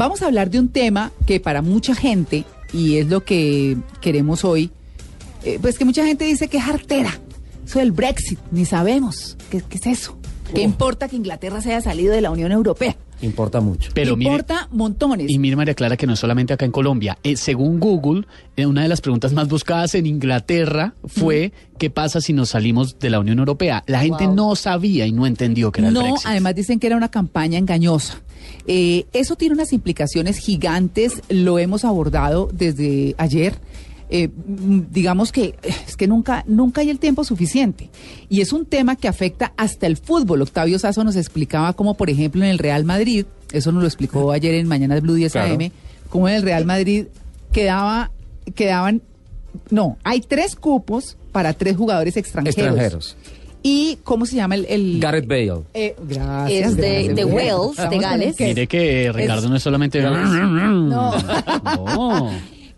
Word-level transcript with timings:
Vamos 0.00 0.22
a 0.22 0.28
hablar 0.28 0.48
de 0.48 0.58
un 0.58 0.70
tema 0.70 1.12
que 1.26 1.40
para 1.40 1.60
mucha 1.60 1.94
gente, 1.94 2.46
y 2.72 2.96
es 2.96 3.08
lo 3.08 3.22
que 3.22 3.76
queremos 4.00 4.46
hoy, 4.46 4.70
eh, 5.44 5.58
pues 5.60 5.76
que 5.76 5.84
mucha 5.84 6.06
gente 6.06 6.24
dice 6.24 6.48
que 6.48 6.56
es 6.56 6.66
artera. 6.66 7.20
Eso 7.66 7.80
del 7.80 7.92
Brexit, 7.92 8.38
ni 8.50 8.64
sabemos. 8.64 9.36
¿Qué, 9.50 9.60
qué 9.60 9.76
es 9.76 9.86
eso? 9.86 10.16
¿Qué 10.54 10.62
importa 10.62 11.06
que 11.06 11.16
Inglaterra 11.16 11.60
se 11.60 11.74
haya 11.74 11.82
salido 11.82 12.14
de 12.14 12.22
la 12.22 12.30
Unión 12.30 12.50
Europea? 12.50 12.96
Importa 13.22 13.60
mucho. 13.60 13.90
Pero 13.94 14.16
mire- 14.16 14.30
importa 14.30 14.68
montones. 14.72 15.26
Y 15.30 15.38
mire, 15.38 15.56
María 15.56 15.74
Clara, 15.74 15.96
que 15.96 16.06
no 16.06 16.14
es 16.14 16.18
solamente 16.18 16.52
acá 16.54 16.64
en 16.64 16.72
Colombia. 16.72 17.18
Eh, 17.22 17.36
según 17.36 17.78
Google, 17.78 18.26
eh, 18.56 18.66
una 18.66 18.82
de 18.82 18.88
las 18.88 19.00
preguntas 19.00 19.32
más 19.32 19.48
buscadas 19.48 19.94
en 19.94 20.06
Inglaterra 20.06 20.94
fue 21.04 21.52
¿qué 21.78 21.90
pasa 21.90 22.20
si 22.20 22.32
nos 22.32 22.50
salimos 22.50 22.98
de 22.98 23.10
la 23.10 23.20
Unión 23.20 23.38
Europea? 23.38 23.82
La 23.86 24.00
gente 24.00 24.26
Wow. 24.26 24.34
no 24.34 24.56
sabía 24.56 25.06
y 25.06 25.12
no 25.12 25.26
entendió 25.26 25.70
que 25.72 25.80
era 25.80 25.88
el 25.88 25.94
No, 25.94 26.14
además 26.24 26.54
dicen 26.54 26.78
que 26.80 26.86
era 26.86 26.96
una 26.96 27.10
campaña 27.10 27.58
engañosa. 27.58 28.20
Eh, 28.66 29.06
eso 29.12 29.36
tiene 29.36 29.54
unas 29.54 29.72
implicaciones 29.72 30.38
gigantes, 30.38 31.22
lo 31.28 31.58
hemos 31.58 31.84
abordado 31.84 32.48
desde 32.52 33.14
ayer. 33.18 33.54
Eh, 34.12 34.28
digamos 34.90 35.30
que 35.30 35.54
es 35.86 35.96
que 35.96 36.06
nunca, 36.08 36.42
nunca 36.48 36.80
hay 36.80 36.90
el 36.90 36.98
tiempo 36.98 37.22
suficiente. 37.24 37.90
Y 38.28 38.40
es 38.40 38.52
un 38.52 38.66
tema 38.66 38.96
que 38.96 39.06
afecta 39.08 39.52
hasta 39.56 39.86
el 39.86 39.96
fútbol. 39.96 40.42
Octavio 40.42 40.78
Sazo 40.78 41.04
nos 41.04 41.14
explicaba 41.16 41.72
cómo, 41.74 41.94
por 41.94 42.10
ejemplo, 42.10 42.42
en 42.42 42.50
el 42.50 42.58
Real 42.58 42.84
Madrid, 42.84 43.26
eso 43.52 43.70
nos 43.72 43.82
lo 43.82 43.86
explicó 43.88 44.32
ayer 44.32 44.54
en 44.54 44.66
Mañanas 44.66 45.00
Blue 45.02 45.14
10 45.14 45.32
Claro. 45.32 45.54
AM, 45.54 45.70
cómo 46.08 46.28
en 46.28 46.34
el 46.34 46.42
Real 46.42 46.64
Madrid 46.64 47.06
quedaba, 47.52 48.10
quedaban, 48.54 49.02
no, 49.70 49.96
hay 50.04 50.20
tres 50.20 50.56
cupos 50.56 51.16
para 51.32 51.52
tres 51.52 51.76
jugadores 51.76 52.16
extranjeros. 52.16 52.56
Extranjeros. 52.58 53.16
¿Y 53.62 53.98
cómo 54.04 54.24
se 54.26 54.36
llama 54.36 54.54
el...? 54.54 54.64
el 54.70 54.98
Gareth 55.00 55.26
Bale. 55.28 55.60
eh, 55.74 55.94
gracias. 56.08 56.70
Es 56.70 56.76
de- 56.76 57.04
gracias. 57.04 57.16
de 57.16 57.24
Wales, 57.26 57.90
de 57.90 57.98
Gales. 57.98 58.36
que- 58.36 58.44
Mire 58.46 58.66
que 58.66 59.12
Ricardo 59.12 59.48
no 59.50 59.56
es 59.56 59.62
solamente... 59.62 60.00
No. 60.00 61.12
No. 61.62 62.30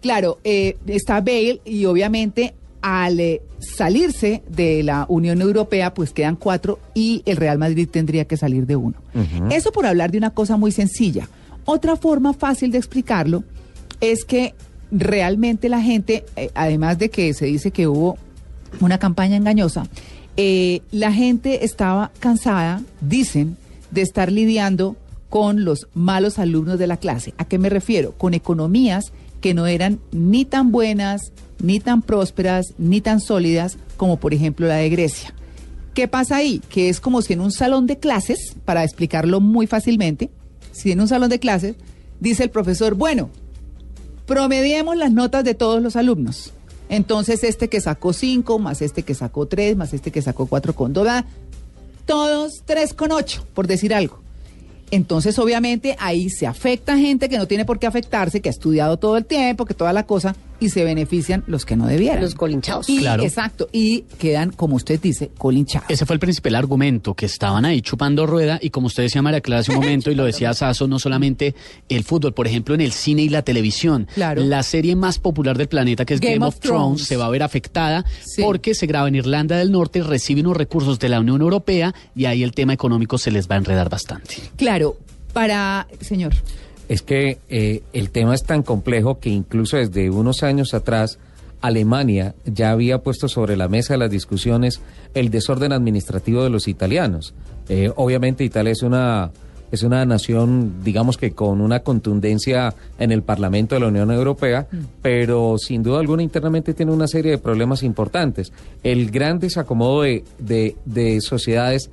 Claro, 0.02 0.38
eh, 0.44 0.76
está 0.86 1.20
Bale 1.20 1.62
y 1.64 1.86
obviamente 1.86 2.54
al 2.82 3.20
eh, 3.20 3.40
salirse 3.60 4.42
de 4.48 4.82
la 4.82 5.06
Unión 5.08 5.40
Europea, 5.40 5.94
pues 5.94 6.12
quedan 6.12 6.36
cuatro 6.36 6.78
y 6.94 7.22
el 7.24 7.36
Real 7.36 7.58
Madrid 7.58 7.88
tendría 7.90 8.26
que 8.26 8.36
salir 8.36 8.66
de 8.66 8.76
uno. 8.76 8.96
Eso 9.50 9.72
por 9.72 9.86
hablar 9.86 10.10
de 10.10 10.18
una 10.18 10.30
cosa 10.30 10.56
muy 10.56 10.72
sencilla. 10.72 11.28
Otra 11.64 11.96
forma 11.96 12.34
fácil 12.34 12.72
de 12.72 12.78
explicarlo 12.78 13.44
es 14.00 14.24
que 14.24 14.54
realmente 14.90 15.68
la 15.68 15.80
gente, 15.80 16.24
eh, 16.36 16.50
además 16.54 16.98
de 16.98 17.08
que 17.08 17.32
se 17.34 17.46
dice 17.46 17.70
que 17.70 17.86
hubo 17.86 18.18
una 18.80 18.98
campaña 18.98 19.36
engañosa, 19.36 19.86
eh, 20.36 20.80
la 20.90 21.12
gente 21.12 21.64
estaba 21.64 22.10
cansada, 22.18 22.82
dicen, 23.00 23.56
de 23.90 24.02
estar 24.02 24.32
lidiando 24.32 24.96
con 25.30 25.64
los 25.64 25.88
malos 25.94 26.38
alumnos 26.38 26.78
de 26.78 26.86
la 26.86 26.96
clase. 26.96 27.32
¿A 27.38 27.44
qué 27.44 27.58
me 27.58 27.68
refiero? 27.68 28.12
Con 28.12 28.34
economías 28.34 29.12
que 29.42 29.52
no 29.52 29.66
eran 29.66 30.00
ni 30.12 30.46
tan 30.46 30.72
buenas, 30.72 31.32
ni 31.60 31.80
tan 31.80 32.00
prósperas, 32.00 32.72
ni 32.78 33.02
tan 33.02 33.20
sólidas 33.20 33.76
como 33.98 34.16
por 34.18 34.32
ejemplo 34.32 34.66
la 34.66 34.76
de 34.76 34.88
Grecia. 34.88 35.34
¿Qué 35.92 36.08
pasa 36.08 36.36
ahí? 36.36 36.62
Que 36.70 36.88
es 36.88 37.00
como 37.00 37.20
si 37.20 37.34
en 37.34 37.40
un 37.40 37.52
salón 37.52 37.86
de 37.86 37.98
clases, 37.98 38.56
para 38.64 38.82
explicarlo 38.84 39.40
muy 39.40 39.66
fácilmente, 39.66 40.30
si 40.70 40.92
en 40.92 41.00
un 41.00 41.08
salón 41.08 41.28
de 41.28 41.38
clases 41.38 41.76
dice 42.20 42.44
el 42.44 42.50
profesor, 42.50 42.94
bueno, 42.94 43.28
promediemos 44.26 44.96
las 44.96 45.12
notas 45.12 45.44
de 45.44 45.54
todos 45.54 45.82
los 45.82 45.96
alumnos. 45.96 46.54
Entonces, 46.88 47.44
este 47.44 47.68
que 47.68 47.80
sacó 47.80 48.12
5, 48.12 48.58
más 48.58 48.80
este 48.80 49.02
que 49.02 49.14
sacó 49.14 49.46
3, 49.46 49.76
más 49.76 49.92
este 49.92 50.10
que 50.10 50.22
sacó 50.22 50.46
4 50.46 50.74
con 50.74 50.92
2, 50.92 51.08
todos 52.06 52.62
3 52.64 52.94
con 52.94 53.12
8, 53.12 53.46
por 53.52 53.66
decir 53.66 53.94
algo. 53.94 54.21
Entonces, 54.92 55.38
obviamente, 55.38 55.96
ahí 55.98 56.28
se 56.28 56.46
afecta 56.46 56.98
gente 56.98 57.30
que 57.30 57.38
no 57.38 57.48
tiene 57.48 57.64
por 57.64 57.78
qué 57.78 57.86
afectarse, 57.86 58.42
que 58.42 58.50
ha 58.50 58.52
estudiado 58.52 58.98
todo 58.98 59.16
el 59.16 59.24
tiempo, 59.24 59.64
que 59.64 59.72
toda 59.72 59.90
la 59.94 60.04
cosa, 60.04 60.36
y 60.62 60.68
se 60.70 60.84
benefician 60.84 61.42
los 61.46 61.66
que 61.66 61.76
no 61.76 61.86
debieran. 61.86 62.20
Los 62.22 62.34
colinchados. 62.34 62.88
Y, 62.88 62.98
Claro. 62.98 63.24
Exacto, 63.24 63.68
y 63.72 64.02
quedan, 64.18 64.50
como 64.52 64.76
usted 64.76 65.00
dice, 65.00 65.30
colinchados. 65.36 65.90
Ese 65.90 66.06
fue 66.06 66.14
el 66.14 66.20
principal 66.20 66.54
argumento, 66.54 67.14
que 67.14 67.26
estaban 67.26 67.64
ahí 67.64 67.82
chupando 67.82 68.26
rueda 68.26 68.58
y 68.62 68.70
como 68.70 68.86
usted 68.86 69.02
decía 69.02 69.22
María 69.22 69.40
Clara 69.40 69.60
hace 69.60 69.72
un 69.72 69.78
momento 69.82 70.10
y 70.10 70.14
lo 70.14 70.24
decía 70.24 70.54
Sasso, 70.54 70.86
no 70.86 70.98
solamente 70.98 71.54
el 71.88 72.04
fútbol, 72.04 72.32
por 72.32 72.46
ejemplo 72.46 72.74
en 72.74 72.80
el 72.80 72.92
cine 72.92 73.22
y 73.22 73.28
la 73.28 73.42
televisión. 73.42 74.06
Claro. 74.14 74.42
La 74.44 74.62
serie 74.62 74.94
más 74.96 75.18
popular 75.18 75.58
del 75.58 75.68
planeta 75.68 76.04
que 76.04 76.14
es 76.14 76.20
Game, 76.20 76.34
Game 76.34 76.46
of 76.46 76.54
of 76.54 76.60
Thrones, 76.60 76.78
Thrones. 76.82 77.04
se 77.06 77.16
va 77.16 77.26
a 77.26 77.30
ver 77.30 77.42
afectada 77.42 78.04
Sí. 78.24 78.42
porque 78.42 78.74
se 78.74 78.86
graba 78.86 79.08
en 79.08 79.16
Irlanda 79.16 79.56
del 79.56 79.72
Norte, 79.72 80.02
recibe 80.02 80.40
unos 80.42 80.56
recursos 80.56 80.98
de 80.98 81.08
la 81.08 81.18
Unión 81.20 81.40
Europea 81.40 81.94
y 82.14 82.26
ahí 82.26 82.42
el 82.42 82.52
tema 82.52 82.72
económico 82.72 83.18
se 83.18 83.30
les 83.30 83.48
va 83.50 83.56
a 83.56 83.58
enredar 83.58 83.88
bastante. 83.88 84.36
Claro, 84.56 84.96
para, 85.32 85.88
señor, 86.00 86.34
Es 86.92 87.00
que 87.00 87.38
eh, 87.48 87.80
el 87.94 88.10
tema 88.10 88.34
es 88.34 88.42
tan 88.42 88.62
complejo 88.62 89.18
que 89.18 89.30
incluso 89.30 89.78
desde 89.78 90.10
unos 90.10 90.42
años 90.42 90.74
atrás 90.74 91.18
Alemania 91.62 92.34
ya 92.44 92.70
había 92.70 92.98
puesto 92.98 93.28
sobre 93.28 93.56
la 93.56 93.66
mesa 93.66 93.94
de 93.94 93.98
las 93.98 94.10
discusiones 94.10 94.82
el 95.14 95.30
desorden 95.30 95.72
administrativo 95.72 96.44
de 96.44 96.50
los 96.50 96.68
italianos. 96.68 97.32
Eh, 97.70 97.90
obviamente 97.96 98.44
Italia 98.44 98.72
es 98.72 98.82
una 98.82 99.30
es 99.70 99.82
una 99.84 100.04
nación, 100.04 100.84
digamos 100.84 101.16
que 101.16 101.32
con 101.32 101.62
una 101.62 101.80
contundencia 101.80 102.74
en 102.98 103.10
el 103.10 103.22
Parlamento 103.22 103.74
de 103.74 103.80
la 103.80 103.86
Unión 103.86 104.10
Europea, 104.10 104.66
pero 105.00 105.56
sin 105.56 105.82
duda 105.82 105.98
alguna 105.98 106.22
internamente 106.22 106.74
tiene 106.74 106.92
una 106.92 107.08
serie 107.08 107.30
de 107.30 107.38
problemas 107.38 107.82
importantes. 107.82 108.52
El 108.82 109.10
gran 109.10 109.38
desacomodo 109.38 110.02
de, 110.02 110.24
de, 110.38 110.76
de 110.84 111.22
sociedades 111.22 111.90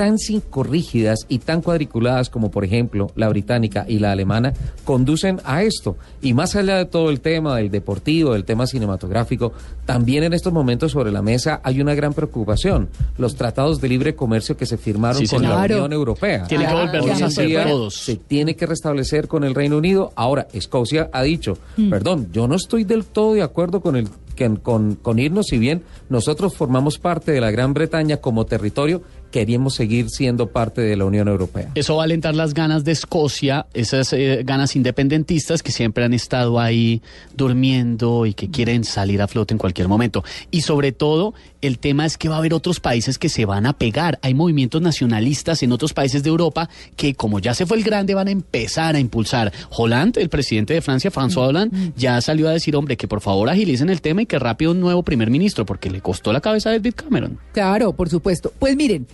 tan 0.00 0.18
psicorrígidas 0.18 1.26
y 1.28 1.40
tan 1.40 1.60
cuadriculadas 1.60 2.30
como 2.30 2.50
por 2.50 2.64
ejemplo 2.64 3.10
la 3.16 3.28
británica 3.28 3.84
y 3.86 3.98
la 3.98 4.12
alemana 4.12 4.54
conducen 4.86 5.42
a 5.44 5.62
esto. 5.62 5.98
Y 6.22 6.32
más 6.32 6.56
allá 6.56 6.78
de 6.78 6.86
todo 6.86 7.10
el 7.10 7.20
tema 7.20 7.56
del 7.56 7.70
deportivo, 7.70 8.32
del 8.32 8.44
tema 8.46 8.66
cinematográfico, 8.66 9.52
también 9.84 10.24
en 10.24 10.32
estos 10.32 10.54
momentos 10.54 10.92
sobre 10.92 11.12
la 11.12 11.20
mesa 11.20 11.60
hay 11.62 11.82
una 11.82 11.94
gran 11.94 12.14
preocupación. 12.14 12.88
Los 13.18 13.34
tratados 13.36 13.78
de 13.82 13.88
libre 13.90 14.14
comercio 14.14 14.56
que 14.56 14.64
se 14.64 14.78
firmaron 14.78 15.20
Sí, 15.20 15.26
con 15.28 15.42
la. 15.42 15.58
Unión 15.64 15.92
Europea. 15.92 16.44
Tiene 16.46 16.66
que 16.66 16.72
volverlos 16.72 17.20
a 17.20 17.26
hacer 17.26 17.68
todos. 17.68 17.94
Se 17.96 18.16
tiene 18.16 18.56
que 18.56 18.64
restablecer 18.64 19.28
con 19.28 19.44
el 19.44 19.54
Reino 19.54 19.76
Unido. 19.76 20.12
Ahora, 20.16 20.48
Escocia 20.54 21.10
ha 21.12 21.22
dicho, 21.22 21.58
perdón, 21.90 22.28
yo 22.32 22.48
no 22.48 22.54
estoy 22.54 22.84
del 22.84 23.04
todo 23.04 23.34
de 23.34 23.42
acuerdo 23.42 23.82
con 23.82 23.96
el 23.96 24.08
que- 24.34 24.50
con, 24.62 24.94
con 24.94 25.18
irnos, 25.18 25.48
si 25.48 25.58
bien 25.58 25.82
nosotros 26.08 26.54
formamos 26.54 26.98
parte 26.98 27.32
de 27.32 27.42
la 27.42 27.50
Gran 27.50 27.74
Bretaña 27.74 28.16
como 28.16 28.46
territorio, 28.46 29.02
queríamos 29.30 29.74
seguir 29.74 30.08
siendo 30.10 30.48
parte 30.48 30.80
de 30.80 30.96
la 30.96 31.04
Unión 31.04 31.28
Europea. 31.28 31.70
Eso 31.74 31.96
va 31.96 32.02
a 32.02 32.04
alentar 32.04 32.34
las 32.34 32.54
ganas 32.54 32.84
de 32.84 32.92
Escocia, 32.92 33.66
esas 33.74 34.12
eh, 34.12 34.42
ganas 34.44 34.76
independentistas 34.76 35.62
que 35.62 35.72
siempre 35.72 36.04
han 36.04 36.14
estado 36.14 36.60
ahí 36.60 37.02
durmiendo 37.36 38.26
y 38.26 38.34
que 38.34 38.50
quieren 38.50 38.84
salir 38.84 39.22
a 39.22 39.28
flote 39.28 39.54
en 39.54 39.58
cualquier 39.58 39.88
momento. 39.88 40.24
Y 40.50 40.62
sobre 40.62 40.92
todo, 40.92 41.34
el 41.62 41.78
tema 41.78 42.06
es 42.06 42.16
que 42.16 42.28
va 42.28 42.36
a 42.36 42.38
haber 42.38 42.54
otros 42.54 42.80
países 42.80 43.18
que 43.18 43.28
se 43.28 43.44
van 43.44 43.66
a 43.66 43.72
pegar. 43.72 44.18
Hay 44.22 44.34
movimientos 44.34 44.80
nacionalistas 44.82 45.62
en 45.62 45.72
otros 45.72 45.92
países 45.92 46.22
de 46.22 46.30
Europa 46.30 46.68
que, 46.96 47.14
como 47.14 47.38
ya 47.38 47.54
se 47.54 47.66
fue 47.66 47.76
el 47.76 47.84
grande, 47.84 48.14
van 48.14 48.28
a 48.28 48.30
empezar 48.30 48.94
a 48.94 49.00
impulsar. 49.00 49.52
Hollande, 49.70 50.20
el 50.20 50.28
presidente 50.28 50.74
de 50.74 50.80
Francia, 50.80 51.10
François 51.10 51.48
Hollande, 51.48 51.92
ya 51.96 52.20
salió 52.20 52.48
a 52.48 52.52
decir, 52.52 52.76
hombre, 52.76 52.96
que 52.96 53.08
por 53.08 53.20
favor 53.20 53.48
agilicen 53.48 53.90
el 53.90 54.00
tema 54.00 54.22
y 54.22 54.26
que 54.26 54.38
rápido 54.38 54.72
un 54.72 54.80
nuevo 54.80 55.02
primer 55.02 55.30
ministro, 55.30 55.66
porque 55.66 55.90
le 55.90 56.00
costó 56.00 56.32
la 56.32 56.40
cabeza 56.40 56.70
a 56.70 56.72
David 56.72 56.94
Cameron. 56.96 57.38
Claro, 57.52 57.92
por 57.92 58.08
supuesto. 58.08 58.52
Pues 58.58 58.76
miren, 58.76 59.06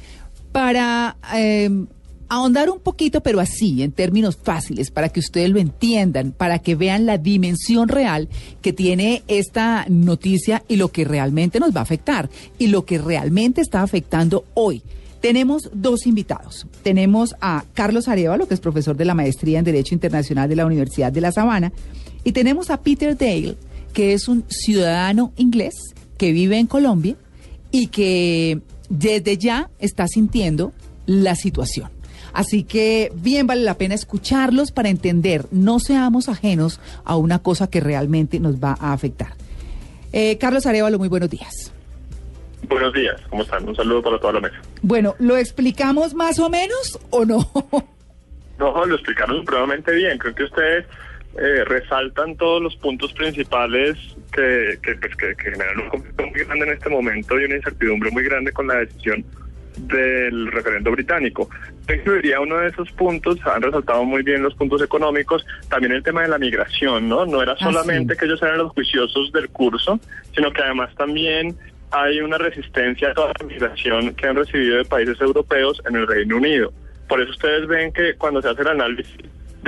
para 0.57 1.19
eh, 1.35 1.69
ahondar 2.31 2.71
un 2.71 2.81
poquito, 2.81 3.21
pero 3.21 3.41
así, 3.41 3.83
en 3.83 3.93
términos 3.93 4.39
fáciles, 4.43 4.91
para 4.91 5.11
que 5.11 5.21
ustedes 5.21 5.51
lo 5.51 5.59
entiendan, 5.59 6.33
para 6.33 6.61
que 6.61 6.75
vean 6.75 7.05
la 7.05 7.19
dimensión 7.19 7.89
real 7.89 8.31
que 8.63 8.73
tiene 8.73 9.23
esta 9.29 9.85
noticia 9.91 10.65
y 10.67 10.77
lo 10.77 10.91
que 10.91 11.05
realmente 11.05 11.61
nos 11.61 11.77
va 11.77 11.81
a 11.81 11.83
afectar 11.83 12.31
y 12.59 12.69
lo 12.69 12.87
que 12.87 12.97
realmente 12.97 13.61
está 13.61 13.83
afectando 13.83 14.47
hoy. 14.55 14.81
Tenemos 15.21 15.69
dos 15.75 16.07
invitados. 16.07 16.67
Tenemos 16.83 17.37
a 17.43 17.67
Carlos 17.75 18.09
Arevalo, 18.09 18.49
que 18.49 18.55
es 18.55 18.61
profesor 18.61 18.97
de 18.97 19.05
la 19.05 19.13
maestría 19.13 19.59
en 19.59 19.65
Derecho 19.67 19.93
Internacional 19.93 20.49
de 20.49 20.57
la 20.57 20.65
Universidad 20.65 21.13
de 21.13 21.21
La 21.21 21.33
Sabana, 21.33 21.71
y 22.25 22.33
tenemos 22.33 22.71
a 22.71 22.81
Peter 22.81 23.15
Dale, 23.15 23.59
que 23.93 24.15
es 24.15 24.27
un 24.27 24.43
ciudadano 24.49 25.35
inglés 25.37 25.75
que 26.17 26.33
vive 26.33 26.59
en 26.59 26.67
Colombia 26.67 27.15
y 27.71 27.89
que 27.89 28.63
desde 28.89 29.37
ya 29.37 29.71
está 29.79 30.07
sintiendo 30.09 30.73
la 31.07 31.35
situación. 31.35 31.91
Así 32.33 32.65
que 32.65 33.11
bien 33.15 33.47
vale 33.47 33.63
la 33.63 33.79
pena 33.79 33.95
escucharlos 33.95 34.71
para 34.71 34.91
entender, 34.91 35.47
no 35.51 35.79
seamos 35.79 36.29
ajenos 36.29 36.81
a 37.05 37.17
una 37.17 37.39
cosa 37.39 37.71
que 37.71 37.81
realmente 37.81 38.41
nos 38.41 38.57
va 38.57 38.77
a 38.79 38.93
afectar. 38.93 39.33
Eh, 40.13 40.37
Carlos 40.39 40.67
Arevalo, 40.67 40.99
muy 40.99 41.09
buenos 41.09 41.31
días. 41.31 41.73
Buenos 42.69 42.93
días, 42.93 43.21
¿cómo 43.31 43.43
están? 43.43 43.67
Un 43.69 43.77
saludo 43.77 44.03
para 44.03 44.19
toda 44.19 44.35
la 44.35 44.41
mesa. 44.41 44.57
Bueno, 44.83 45.15
¿lo 45.19 45.37
explicamos 45.37 46.15
más 46.15 46.39
o 46.39 46.51
menos 46.51 46.99
o 47.11 47.25
no? 47.25 47.51
No, 48.59 48.87
lo 48.87 48.95
explicaron 48.95 49.37
supremamente 49.41 49.93
bien. 49.93 50.17
Creo 50.17 50.35
que 50.35 50.45
ustedes 50.45 50.87
eh, 51.39 51.65
resaltan 51.65 52.37
todos 52.37 52.63
los 52.63 52.77
puntos 52.77 53.13
principales 53.13 53.97
que, 54.33 54.79
que, 54.83 54.95
pues, 54.97 55.15
que, 55.17 55.35
que 55.37 55.51
generan 55.53 55.81
un 55.81 55.89
conflicto 55.89 56.27
muy 56.27 56.45
grande 56.45 56.65
en 56.67 56.73
este 56.73 56.89
momento 56.91 57.41
y 57.41 57.45
una 57.45 57.57
incertidumbre 57.57 58.11
muy 58.11 58.23
grande 58.25 58.53
con 58.53 58.67
la 58.67 58.77
decisión 58.77 59.25
del 59.77 60.51
referendo 60.53 60.91
británico. 60.91 61.49
Incluiría 61.93 62.41
uno 62.41 62.57
de 62.59 62.69
esos 62.69 62.91
puntos, 62.93 63.39
han 63.47 63.61
resaltado 63.63 64.05
muy 64.05 64.23
bien 64.23 64.43
los 64.43 64.55
puntos 64.55 64.83
económicos, 64.83 65.45
también 65.69 65.93
el 65.93 66.03
tema 66.03 66.23
de 66.23 66.29
la 66.29 66.39
migración, 66.39 67.09
¿no? 67.09 67.27
No 67.27 67.43
era 67.43 67.53
Ah, 67.53 67.57
solamente 67.61 68.15
sí. 68.15 68.21
que 68.21 68.27
ellos 68.27 68.43
eran 68.43 68.59
los 68.59 68.73
juiciosos 68.73 69.31
del 69.33 69.49
curso, 69.51 70.01
sino 70.35 70.51
que 70.53 70.63
además 70.63 70.95
también 70.97 71.55
hay 71.91 72.21
una 72.21 72.39
resistencia 72.39 73.11
a 73.11 73.15
toda 73.15 73.33
la 73.39 73.47
migración 73.47 74.15
que 74.15 74.27
han 74.27 74.37
recibido 74.37 74.79
de 74.79 74.85
países 74.87 75.21
europeos 75.21 75.81
en 75.89 75.97
el 75.97 76.07
Reino 76.07 76.39
Unido. 76.39 76.73
Por 77.09 77.21
eso 77.21 77.31
ustedes 77.31 77.67
ven 77.69 77.93
que 77.93 78.15
cuando 78.15 78.41
se 78.43 78.49
hace 78.49 78.63
el 78.63 78.69
análisis 78.69 79.15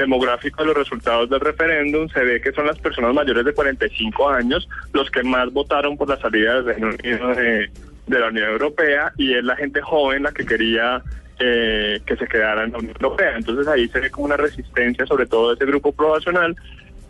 demográfico 0.03 0.63
de 0.63 0.69
los 0.69 0.77
resultados 0.77 1.29
del 1.29 1.41
referéndum, 1.41 2.09
se 2.09 2.21
ve 2.25 2.41
que 2.41 2.53
son 2.53 2.67
las 2.67 2.79
personas 2.79 3.15
mayores 3.15 3.45
de 3.45 3.53
45 3.53 4.29
años 4.29 4.69
los 4.93 5.11
que 5.11 5.23
más 5.23 5.53
votaron 5.53 5.97
por 5.97 6.09
la 6.09 6.19
salida 6.19 6.63
del 6.63 6.99
Reino 6.99 7.35
de, 7.35 7.71
la 8.07 8.29
Unión 8.29 8.51
Europea 8.51 9.13
y 9.19 9.35
es 9.35 9.45
la 9.45 9.57
gente 9.57 9.83
joven 9.83 10.23
la 10.23 10.33
que 10.33 10.47
quería 10.47 11.03
eh, 11.39 12.01
que 12.07 12.17
se 12.17 12.27
quedara 12.27 12.65
en 12.65 12.73
la 12.73 12.79
Unión 12.79 12.95
Europea. 13.01 13.37
Entonces 13.37 13.69
ahí 13.69 13.87
se 13.89 14.01
ve 14.01 14.11
como 14.11 14.27
una 14.27 14.37
resistencia, 14.37 15.05
sobre 15.07 15.27
todo 15.27 15.51
de 15.51 15.55
ese 15.57 15.67
grupo 15.67 15.93
poblacional, 15.93 16.57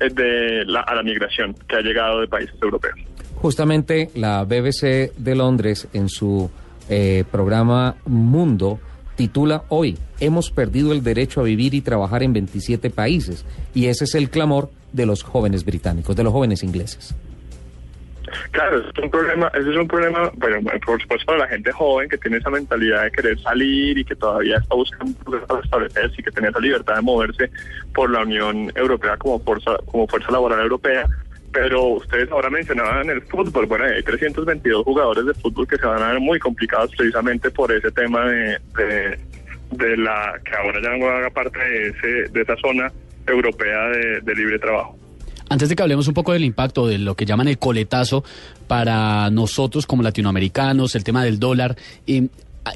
eh, 0.01 0.09
de 0.11 0.65
la, 0.65 0.81
a 0.81 0.95
la 0.95 1.03
migración 1.03 1.55
que 1.69 1.77
ha 1.77 1.81
llegado 1.81 2.21
de 2.21 2.29
países 2.29 2.55
europeos. 2.61 2.99
Justamente 3.37 4.11
la 4.15 4.45
BBC 4.45 5.13
de 5.17 5.35
Londres 5.37 5.89
en 5.93 6.09
su 6.09 6.51
eh, 6.89 7.25
programa 7.31 7.95
Mundo 8.07 8.81
titula 9.19 9.65
hoy, 9.69 9.99
hemos 10.21 10.53
perdido 10.53 10.93
el 10.93 11.03
derecho 11.03 11.41
a 11.41 11.43
vivir 11.43 11.75
y 11.75 11.81
trabajar 11.81 12.23
en 12.23 12.33
27 12.33 12.89
países. 12.89 13.45
Y 13.75 13.87
ese 13.87 14.05
es 14.05 14.15
el 14.15 14.31
clamor 14.31 14.71
de 14.93 15.07
los 15.07 15.25
jóvenes 15.25 15.65
británicos, 15.65 16.15
de 16.15 16.23
los 16.23 16.33
jóvenes 16.33 16.63
ingleses. 16.63 17.17
Claro, 18.53 18.79
es 18.79 19.03
un 19.03 19.11
problema, 19.11 19.51
ese 19.55 19.71
es 19.71 19.77
un 19.77 19.89
problema, 19.89 20.31
bueno, 20.37 20.71
por 20.87 21.01
supuesto 21.03 21.27
para 21.27 21.39
la 21.39 21.49
gente 21.49 21.73
joven 21.73 22.09
que 22.09 22.19
tiene 22.19 22.37
esa 22.37 22.51
mentalidad 22.51 23.05
de 23.05 23.11
querer 23.11 23.41
salir 23.41 23.99
y 23.99 24.05
que 24.05 24.15
todavía 24.15 24.59
está 24.59 24.75
buscando 24.77 25.17
establecerse 25.65 26.15
y 26.21 26.23
que 26.23 26.31
tiene 26.31 26.49
esa 26.49 26.61
libertad 26.61 26.97
de 26.97 27.03
moverse 27.03 27.51
por 27.93 28.11
la 28.11 28.23
Unión 28.23 28.71
Europea 28.77 29.17
como 29.17 29.41
fuerza, 29.41 29.77
como 29.87 30.07
fuerza 30.07 30.31
laboral 30.31 30.61
europea. 30.61 31.09
Pero 31.61 31.85
ustedes 31.87 32.31
ahora 32.31 32.51
mencionaban 32.51 33.11
el 33.11 33.21
fútbol, 33.23 33.67
bueno, 33.67 33.85
hay 33.85 34.01
322 34.01 34.85
jugadores 34.85 35.27
de 35.27 35.35
fútbol 35.35 35.67
que 35.67 35.77
se 35.77 35.87
van 35.87 36.01
a 36.01 36.13
ver 36.13 36.21
muy 36.21 36.39
complicados 36.39 36.95
precisamente 36.97 37.51
por 37.51 37.73
ese 37.73 37.91
tema 37.91 38.25
de, 38.27 38.61
de, 38.77 39.19
de 39.73 39.97
la 39.97 40.35
que 40.45 40.55
ahora 40.55 40.81
ya 40.81 40.97
no 40.97 41.09
haga 41.09 41.31
parte 41.31 41.59
de, 41.59 41.89
ese, 41.89 42.31
de 42.31 42.43
esa 42.43 42.55
zona 42.59 42.93
europea 43.27 43.89
de, 43.89 44.21
de 44.21 44.35
libre 44.37 44.61
trabajo. 44.61 44.97
Antes 45.49 45.69
de 45.69 45.75
que 45.75 45.83
hablemos 45.83 46.07
un 46.07 46.15
poco 46.15 46.33
del 46.33 46.45
impacto 46.45 46.87
de 46.87 46.99
lo 46.99 47.17
que 47.17 47.27
llaman 47.27 47.49
el 47.49 47.59
coletazo 47.59 48.23
para 48.69 49.29
nosotros 49.31 49.85
como 49.85 50.05
latinoamericanos, 50.05 50.95
el 50.95 51.03
tema 51.03 51.25
del 51.25 51.41
dólar, 51.41 51.75
eh, 52.07 52.29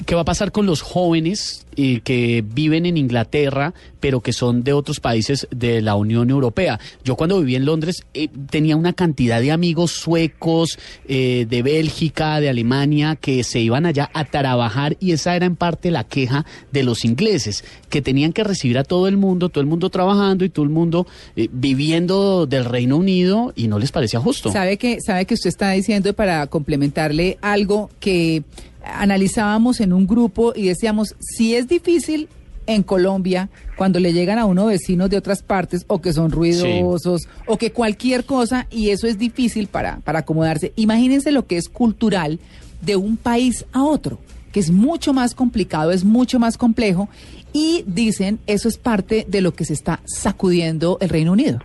¿qué 0.06 0.14
va 0.16 0.22
a 0.22 0.24
pasar 0.24 0.50
con 0.50 0.66
los 0.66 0.82
jóvenes 0.82 1.68
eh, 1.76 2.00
que 2.00 2.44
viven 2.46 2.86
en 2.86 2.96
Inglaterra, 2.96 3.74
pero 4.00 4.20
que 4.20 4.32
son 4.32 4.64
de 4.64 4.72
otros 4.72 5.00
países 5.00 5.46
de 5.50 5.80
la 5.80 5.94
Unión 5.94 6.30
Europea? 6.30 6.80
Yo 7.04 7.16
cuando 7.16 7.38
viví 7.40 7.56
en 7.56 7.64
Londres 7.64 8.04
eh, 8.14 8.28
tenía 8.50 8.76
una 8.76 8.92
cantidad 8.92 9.40
de 9.40 9.52
amigos 9.52 9.92
suecos, 9.92 10.78
eh, 11.08 11.46
de 11.48 11.62
Bélgica, 11.62 12.40
de 12.40 12.48
Alemania, 12.48 13.16
que 13.16 13.44
se 13.44 13.60
iban 13.60 13.86
allá 13.86 14.10
a 14.12 14.24
trabajar 14.24 14.96
y 15.00 15.12
esa 15.12 15.36
era 15.36 15.46
en 15.46 15.56
parte 15.56 15.90
la 15.90 16.04
queja 16.04 16.44
de 16.72 16.82
los 16.82 17.04
ingleses, 17.04 17.64
que 17.88 18.02
tenían 18.02 18.32
que 18.32 18.44
recibir 18.44 18.78
a 18.78 18.84
todo 18.84 19.08
el 19.08 19.16
mundo, 19.16 19.48
todo 19.48 19.60
el 19.60 19.66
mundo 19.66 19.90
trabajando 19.90 20.44
y 20.44 20.48
todo 20.48 20.64
el 20.64 20.70
mundo 20.70 21.06
eh, 21.36 21.48
viviendo 21.52 22.46
del 22.46 22.64
Reino 22.64 22.96
Unido 22.96 23.52
y 23.56 23.68
no 23.68 23.78
les 23.78 23.92
parecía 23.92 24.20
justo. 24.20 24.52
Sabe 24.52 24.76
que, 24.76 25.00
sabe 25.00 25.26
que 25.26 25.34
usted 25.34 25.48
está 25.48 25.70
diciendo 25.70 26.12
para 26.14 26.46
complementarle 26.46 27.38
algo 27.40 27.90
que 28.00 28.42
analizábamos 28.84 29.80
en 29.80 29.92
un 29.92 30.06
grupo 30.06 30.52
y 30.54 30.66
decíamos, 30.66 31.14
si 31.20 31.54
es 31.54 31.61
difícil 31.68 32.28
en 32.66 32.82
Colombia 32.82 33.48
cuando 33.76 33.98
le 34.00 34.12
llegan 34.12 34.38
a 34.38 34.46
uno 34.46 34.66
vecinos 34.66 35.10
de 35.10 35.16
otras 35.16 35.42
partes 35.42 35.84
o 35.88 36.00
que 36.00 36.12
son 36.12 36.30
ruidosos 36.30 37.28
o 37.46 37.58
que 37.58 37.72
cualquier 37.72 38.24
cosa 38.24 38.66
y 38.70 38.90
eso 38.90 39.06
es 39.06 39.18
difícil 39.18 39.66
para, 39.66 39.98
para 40.00 40.20
acomodarse. 40.20 40.72
Imagínense 40.76 41.32
lo 41.32 41.46
que 41.46 41.56
es 41.56 41.68
cultural 41.68 42.38
de 42.80 42.96
un 42.96 43.16
país 43.16 43.64
a 43.72 43.82
otro, 43.82 44.18
que 44.52 44.60
es 44.60 44.70
mucho 44.70 45.12
más 45.12 45.34
complicado, 45.34 45.90
es 45.90 46.04
mucho 46.04 46.38
más 46.38 46.56
complejo 46.56 47.08
y 47.52 47.84
dicen 47.86 48.38
eso 48.46 48.68
es 48.68 48.78
parte 48.78 49.24
de 49.28 49.40
lo 49.40 49.52
que 49.52 49.64
se 49.64 49.72
está 49.72 50.00
sacudiendo 50.04 50.98
el 51.00 51.08
Reino 51.08 51.32
Unido. 51.32 51.58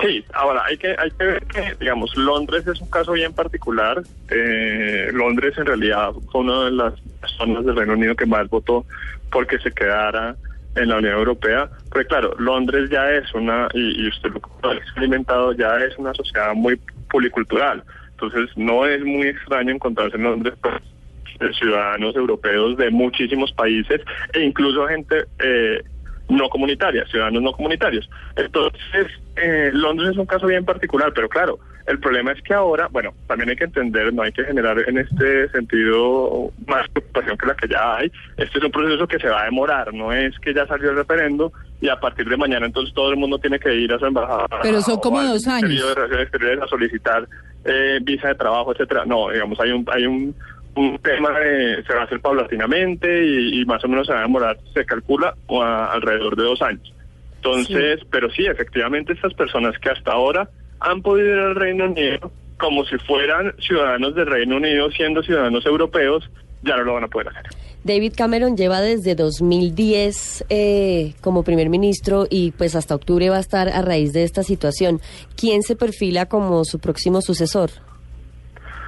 Sí, 0.00 0.24
ahora 0.32 0.62
hay 0.66 0.76
que 0.76 0.88
hay 0.98 1.10
que 1.10 1.24
ver 1.24 1.46
que, 1.46 1.76
digamos, 1.78 2.16
Londres 2.16 2.66
es 2.66 2.80
un 2.80 2.90
caso 2.90 3.12
bien 3.12 3.32
particular. 3.32 4.02
Eh, 4.28 5.10
Londres 5.12 5.54
en 5.56 5.66
realidad 5.66 6.12
fue 6.32 6.40
una 6.40 6.64
de 6.64 6.70
las 6.72 6.94
zonas 7.32 7.64
del 7.64 7.76
Reino 7.76 7.94
Unido 7.94 8.14
que 8.14 8.26
más 8.26 8.48
votó 8.48 8.84
porque 9.30 9.58
se 9.58 9.72
quedara 9.72 10.36
en 10.76 10.88
la 10.88 10.96
Unión 10.98 11.14
Europea. 11.14 11.68
Porque 11.90 12.06
claro, 12.06 12.34
Londres 12.38 12.90
ya 12.90 13.10
es 13.10 13.32
una, 13.34 13.68
y, 13.74 14.08
usted 14.08 14.30
lo 14.30 14.70
ha 14.70 14.74
experimentado, 14.74 15.52
ya 15.52 15.76
es 15.78 15.96
una 15.98 16.14
sociedad 16.14 16.54
muy 16.54 16.78
policultural. 17.10 17.82
Entonces 18.10 18.50
no 18.56 18.86
es 18.86 19.02
muy 19.04 19.28
extraño 19.28 19.72
encontrarse 19.72 20.16
en 20.16 20.24
Londres 20.24 20.54
pues, 20.60 21.56
ciudadanos 21.58 22.14
europeos 22.16 22.76
de 22.76 22.90
muchísimos 22.90 23.52
países 23.52 24.00
e 24.32 24.40
incluso 24.40 24.86
gente 24.86 25.24
eh, 25.40 25.82
no 26.28 26.48
comunitaria, 26.48 27.04
ciudadanos 27.06 27.42
no 27.42 27.52
comunitarios. 27.52 28.08
Entonces, 28.36 29.08
eh, 29.36 29.70
Londres 29.72 30.10
es 30.12 30.16
un 30.16 30.26
caso 30.26 30.46
bien 30.46 30.64
particular, 30.64 31.12
pero 31.14 31.28
claro, 31.28 31.58
el 31.86 31.98
problema 32.00 32.32
es 32.32 32.40
que 32.42 32.54
ahora, 32.54 32.88
bueno, 32.90 33.12
también 33.26 33.50
hay 33.50 33.56
que 33.56 33.64
entender, 33.64 34.12
no 34.12 34.22
hay 34.22 34.32
que 34.32 34.44
generar 34.44 34.78
en 34.88 34.98
este 34.98 35.48
sentido 35.50 36.50
más 36.66 36.88
preocupación 36.88 37.36
que 37.36 37.46
la 37.46 37.54
que 37.54 37.68
ya 37.68 37.96
hay. 37.96 38.10
Este 38.36 38.58
es 38.58 38.64
un 38.64 38.70
proceso 38.70 39.06
que 39.06 39.18
se 39.18 39.28
va 39.28 39.42
a 39.42 39.44
demorar, 39.44 39.92
no 39.92 40.12
es 40.12 40.38
que 40.40 40.54
ya 40.54 40.66
salió 40.66 40.90
el 40.90 40.96
referendo 40.96 41.52
y 41.80 41.88
a 41.88 41.96
partir 42.00 42.26
de 42.28 42.36
mañana 42.36 42.66
entonces 42.66 42.94
todo 42.94 43.10
el 43.10 43.16
mundo 43.18 43.38
tiene 43.38 43.58
que 43.58 43.74
ir 43.74 43.92
a 43.92 43.98
su 43.98 44.06
embajada. 44.06 44.46
Pero 44.62 44.80
son 44.80 44.98
como 45.00 45.22
dos 45.22 45.46
años. 45.46 45.70
De 45.70 45.94
Relaciones 45.94 46.22
Exteriores 46.28 46.62
a 46.62 46.66
solicitar 46.68 47.28
eh, 47.64 47.98
visa 48.02 48.28
de 48.28 48.34
trabajo, 48.34 48.72
etcétera. 48.72 49.04
No, 49.04 49.28
digamos, 49.30 49.58
hay 49.60 49.70
un, 49.72 49.84
hay 49.92 50.06
un 50.06 50.34
un 50.76 50.98
tema 50.98 51.30
de, 51.38 51.84
se 51.86 51.94
va 51.94 52.00
a 52.00 52.04
hacer 52.04 52.18
paulatinamente 52.20 53.24
y, 53.24 53.60
y 53.60 53.64
más 53.64 53.84
o 53.84 53.88
menos 53.88 54.08
se 54.08 54.12
va 54.12 54.18
a 54.18 54.22
demorar, 54.22 54.58
se 54.74 54.84
calcula 54.84 55.32
a- 55.62 55.92
alrededor 55.92 56.34
de 56.34 56.42
dos 56.42 56.60
años. 56.62 56.92
Entonces, 57.36 58.00
pero 58.10 58.28
sí, 58.30 58.44
efectivamente 58.46 59.12
estas 59.12 59.34
personas 59.34 59.78
que 59.78 59.90
hasta 59.90 60.10
ahora 60.10 60.48
han 60.84 61.02
podido 61.02 61.28
ir 61.34 61.38
al 61.38 61.54
Reino 61.56 61.86
Unido 61.86 62.30
como 62.58 62.84
si 62.86 62.96
fueran 62.98 63.52
ciudadanos 63.58 64.14
del 64.14 64.26
Reino 64.26 64.56
Unido 64.56 64.90
siendo 64.92 65.22
ciudadanos 65.22 65.66
europeos, 65.66 66.30
ya 66.62 66.76
no 66.76 66.84
lo 66.84 66.94
van 66.94 67.04
a 67.04 67.08
poder 67.08 67.28
hacer. 67.28 67.42
David 67.82 68.14
Cameron 68.16 68.56
lleva 68.56 68.80
desde 68.80 69.14
2010 69.14 70.46
eh, 70.48 71.12
como 71.20 71.42
primer 71.42 71.68
ministro 71.68 72.26
y 72.30 72.52
pues 72.52 72.74
hasta 72.76 72.94
octubre 72.94 73.28
va 73.28 73.36
a 73.36 73.40
estar 73.40 73.68
a 73.68 73.82
raíz 73.82 74.12
de 74.14 74.22
esta 74.22 74.42
situación. 74.42 75.00
¿Quién 75.36 75.62
se 75.62 75.76
perfila 75.76 76.26
como 76.26 76.64
su 76.64 76.78
próximo 76.78 77.20
sucesor? 77.20 77.70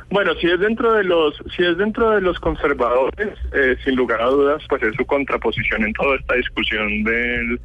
Bueno, 0.09 0.33
si 0.41 0.47
es 0.47 0.59
dentro 0.61 0.95
de 0.95 1.03
los, 1.05 1.35
si 1.57 1.65
es 1.65 1.77
dentro 1.77 2.13
de 2.13 2.21
los 2.21 2.39
conservadores, 2.39 3.37
eh, 3.53 3.77
sin 3.85 3.97
lugar 3.97 4.23
a 4.23 4.27
dudas, 4.27 4.63
pues 4.69 4.83
es 4.85 4.95
su 4.97 5.05
contraposición 5.05 5.83
en 5.85 5.93
toda 5.93 6.17
esta 6.17 6.35
discusión 6.37 7.03
del, 7.03 7.61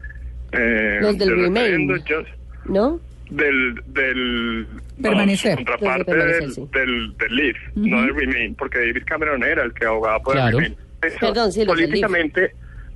eh, 0.51 0.97
Los 1.01 1.17
del 1.19 1.29
Remain. 1.29 1.53
referendo, 1.55 1.95
yo- 2.05 2.23
¿No? 2.65 2.99
Del 3.31 3.81
del 3.87 4.67
Permanecer. 5.01 5.55
contraparte 5.55 6.05
permanecer, 6.05 6.41
del, 6.41 6.51
sí. 6.51 6.67
del, 6.73 7.17
del 7.17 7.35
Leave, 7.35 7.59
no 7.75 8.01
del 8.01 8.15
Remain, 8.15 8.55
porque 8.55 8.77
David 8.79 9.03
Cameron 9.05 9.43
era 9.43 9.63
el 9.63 9.73
que 9.73 9.85
abogaba 9.85 10.19
por 10.19 10.33
Claro. 10.35 10.59
el 10.59 10.63
Remain. 10.65 10.79
Eso, 11.01 11.17
Perdón, 11.19 11.51
sí, 11.51 11.65
políticamente, 11.65 12.51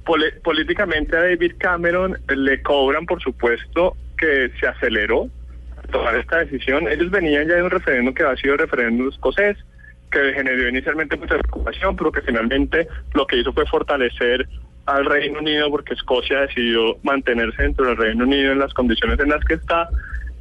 poli- 0.06 0.32
políticamente 0.44 1.18
a 1.18 1.22
David 1.22 1.54
Cameron 1.58 2.18
le 2.36 2.62
cobran, 2.62 3.06
por 3.08 3.20
supuesto, 3.22 3.96
que 4.18 4.52
se 4.60 4.68
aceleró 4.68 5.28
tomar 5.92 6.16
esta 6.16 6.38
decisión. 6.40 6.88
Ellos 6.88 7.10
venían 7.10 7.48
ya 7.48 7.56
de 7.56 7.64
un 7.64 7.72
referéndum 7.72 8.14
que 8.14 8.24
ha 8.24 8.36
sido 8.36 8.54
el 8.54 8.60
referéndum 8.60 9.10
escocés, 9.10 9.58
que 10.12 10.34
generó 10.34 10.70
inicialmente 10.70 11.16
mucha 11.18 11.38
preocupación, 11.40 11.96
pero 11.96 12.12
que 12.12 12.22
finalmente 12.22 12.88
lo 13.14 13.26
que 13.26 13.38
hizo 13.38 13.52
fue 13.54 13.66
fortalecer 13.66 14.48
al 14.86 15.06
Reino 15.06 15.40
Unido 15.40 15.70
porque 15.72 15.96
Escocia 15.96 16.42
decidió 16.42 16.98
mantenerse 17.02 17.64
dentro 17.64 17.88
del 17.88 17.98
Reino 17.98 18.24
Unido 18.26 18.52
en 18.52 18.60
las 18.60 18.72
condiciones 18.76 19.20
en 19.20 19.30
las 19.30 19.44
que 19.46 19.56
está. 19.56 19.90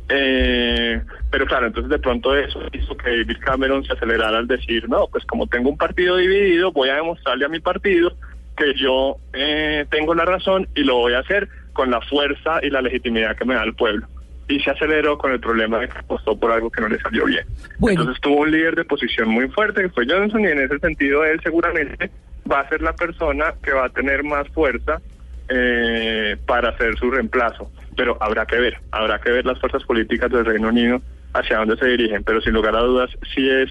Eh, 0.09 1.01
pero 1.31 1.47
claro, 1.47 1.67
entonces 1.67 1.91
de 1.91 1.99
pronto 1.99 2.37
eso 2.37 2.61
hizo 2.73 2.97
que 2.97 3.11
David 3.11 3.39
Cameron 3.41 3.85
se 3.85 3.93
acelerara 3.93 4.39
al 4.39 4.47
decir, 4.47 4.89
no, 4.89 5.09
pues 5.11 5.25
como 5.25 5.47
tengo 5.47 5.71
un 5.71 5.79
partido 5.79 6.17
dividido, 6.17 6.73
voy 6.73 6.91
a 6.91 6.97
demostrarle 6.97 7.47
a 7.47 7.49
mi 7.49 7.61
partido 7.61 8.13
que 8.57 8.75
yo 8.75 9.17
eh, 9.33 9.87
tengo 9.91 10.15
la 10.15 10.25
razón 10.25 10.69
y 10.75 10.83
lo 10.83 10.97
voy 10.97 11.15
a 11.15 11.21
hacer 11.21 11.49
con 11.73 11.91
la 11.91 12.01
fuerza 12.03 12.61
y 12.63 12.71
la 12.71 12.83
legitimidad 12.83 13.37
que 13.37 13.45
me 13.45 13.55
da 13.55 13.65
el 13.65 13.75
pueblo. 13.75 14.07
Y 14.47 14.61
se 14.61 14.71
aceleró 14.71 15.17
con 15.17 15.33
el 15.33 15.41
problema 15.41 15.79
de 15.79 15.89
que 15.89 15.99
apostó 15.99 16.39
por 16.39 16.53
algo 16.53 16.71
que 16.71 16.83
no 16.83 16.89
le 16.89 17.01
salió 17.01 17.25
bien. 17.25 17.47
Bueno. 17.79 18.03
Entonces 18.03 18.21
tuvo 18.21 18.43
un 18.43 18.51
líder 18.51 18.77
de 18.77 18.85
posición 18.85 19.31
muy 19.31 19.49
fuerte 19.49 19.83
que 19.83 19.89
fue 19.89 20.07
Johnson 20.07 20.43
y 20.43 20.49
en 20.49 20.61
ese 20.61 20.79
sentido 20.79 21.25
él 21.25 21.41
seguramente 21.43 22.11
va 22.51 22.61
a 22.61 22.69
ser 22.69 22.83
la 22.83 22.93
persona 22.93 23.55
que 23.63 23.73
va 23.73 23.87
a 23.87 23.89
tener 23.89 24.23
más 24.23 24.47
fuerza 24.49 25.01
eh, 25.49 26.37
para 26.47 26.71
hacer 26.71 26.97
su 26.99 27.11
reemplazo. 27.11 27.71
Pero 27.97 28.17
habrá 28.21 28.47
que 28.47 28.57
ver, 28.57 28.79
habrá 28.91 29.21
que 29.21 29.31
ver 29.31 29.47
las 29.47 29.59
fuerzas 29.61 29.83
políticas 29.85 30.31
del 30.31 30.45
Reino 30.45 30.69
Unido 30.69 31.01
hacia 31.33 31.59
dónde 31.59 31.77
se 31.77 31.87
dirigen. 31.87 32.23
Pero 32.25 32.41
sin 32.41 32.53
lugar 32.53 32.77
a 32.77 32.81
dudas 32.81 33.11
sí 33.35 33.49
es 33.49 33.71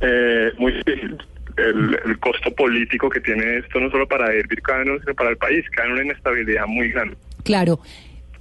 eh, 0.00 0.52
muy 0.58 0.72
difícil 0.72 1.18
el, 1.56 2.18
costo 2.18 2.50
político 2.54 3.08
que 3.08 3.20
tiene 3.20 3.58
esto, 3.58 3.80
no 3.80 3.90
solo 3.90 4.06
para 4.06 4.26
David 4.26 4.58
Cameron, 4.62 5.00
sino 5.00 5.14
para 5.14 5.30
el 5.30 5.36
país, 5.36 5.64
que 5.74 5.82
hay 5.82 5.90
una 5.90 6.04
inestabilidad 6.04 6.66
muy 6.66 6.90
grande. 6.90 7.16
Claro, 7.44 7.80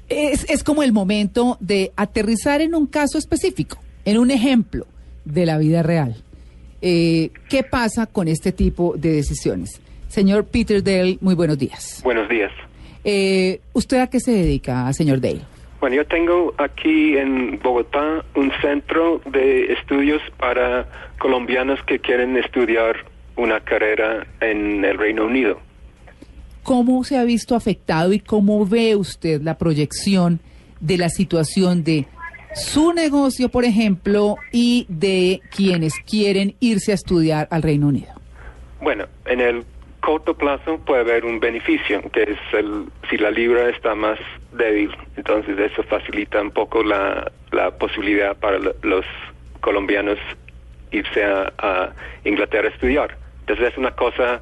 es, 0.09 0.49
es 0.49 0.63
como 0.63 0.83
el 0.83 0.91
momento 0.91 1.57
de 1.59 1.91
aterrizar 1.95 2.61
en 2.61 2.75
un 2.75 2.87
caso 2.87 3.17
específico, 3.17 3.81
en 4.03 4.17
un 4.17 4.31
ejemplo 4.31 4.85
de 5.23 5.45
la 5.45 5.57
vida 5.57 5.83
real. 5.83 6.15
Eh, 6.81 7.31
¿Qué 7.49 7.63
pasa 7.63 8.05
con 8.05 8.27
este 8.27 8.51
tipo 8.51 8.95
de 8.97 9.13
decisiones? 9.13 9.81
Señor 10.07 10.45
Peter 10.45 10.83
Dale, 10.83 11.17
muy 11.21 11.35
buenos 11.35 11.57
días. 11.57 12.01
Buenos 12.03 12.29
días. 12.29 12.51
Eh, 13.07 13.61
¿Usted 13.73 13.99
a 13.99 14.07
qué 14.07 14.19
se 14.19 14.31
dedica, 14.31 14.91
señor 14.91 15.21
Dale? 15.21 15.41
Bueno, 15.79 15.97
yo 15.97 16.07
tengo 16.07 16.55
aquí 16.57 17.15
en 17.15 17.59
Bogotá 17.61 18.25
un 18.35 18.51
centro 18.61 19.21
de 19.31 19.71
estudios 19.73 20.21
para 20.39 20.87
colombianos 21.19 21.79
que 21.83 21.99
quieren 21.99 22.35
estudiar 22.37 23.05
una 23.35 23.59
carrera 23.59 24.25
en 24.41 24.83
el 24.83 24.97
Reino 24.97 25.25
Unido. 25.25 25.59
¿Cómo 26.63 27.03
se 27.03 27.19
ha 27.19 27.23
visto 27.23 27.55
afectado 27.55 28.11
y 28.11 28.19
cómo 28.19 28.65
ve 28.65 28.95
usted 28.95 29.41
la 29.43 29.59
proyección 29.59 30.39
de 30.79 30.97
la 30.97 31.09
situación 31.09 31.83
de 31.83 32.07
su 32.55 32.91
negocio, 32.93 33.49
por 33.49 33.65
ejemplo, 33.65 34.37
y 34.51 34.87
de 34.89 35.41
quienes 35.55 35.93
quieren 35.99 36.55
irse 36.59 36.93
a 36.93 36.95
estudiar 36.95 37.47
al 37.51 37.61
Reino 37.61 37.89
Unido? 37.89 38.13
Bueno, 38.81 39.05
en 39.25 39.41
el 39.41 39.63
corto 40.05 40.35
plazo 40.35 40.77
puede 40.77 41.01
haber 41.01 41.25
un 41.25 41.39
beneficio, 41.39 41.99
que 42.11 42.21
es 42.23 42.37
el, 42.53 42.85
si 43.09 43.17
la 43.17 43.31
libra 43.31 43.69
está 43.69 43.95
más 43.95 44.19
débil, 44.51 44.95
entonces 45.17 45.57
eso 45.57 45.81
facilita 45.81 46.39
un 46.39 46.51
poco 46.51 46.83
la, 46.83 47.31
la 47.51 47.71
posibilidad 47.71 48.37
para 48.37 48.59
los 48.59 49.05
colombianos 49.61 50.19
irse 50.91 51.23
a, 51.23 51.91
Inglaterra 52.23 52.67
a 52.67 52.71
estudiar. 52.71 53.17
Entonces 53.41 53.71
es 53.71 53.77
una 53.79 53.91
cosa 53.91 54.41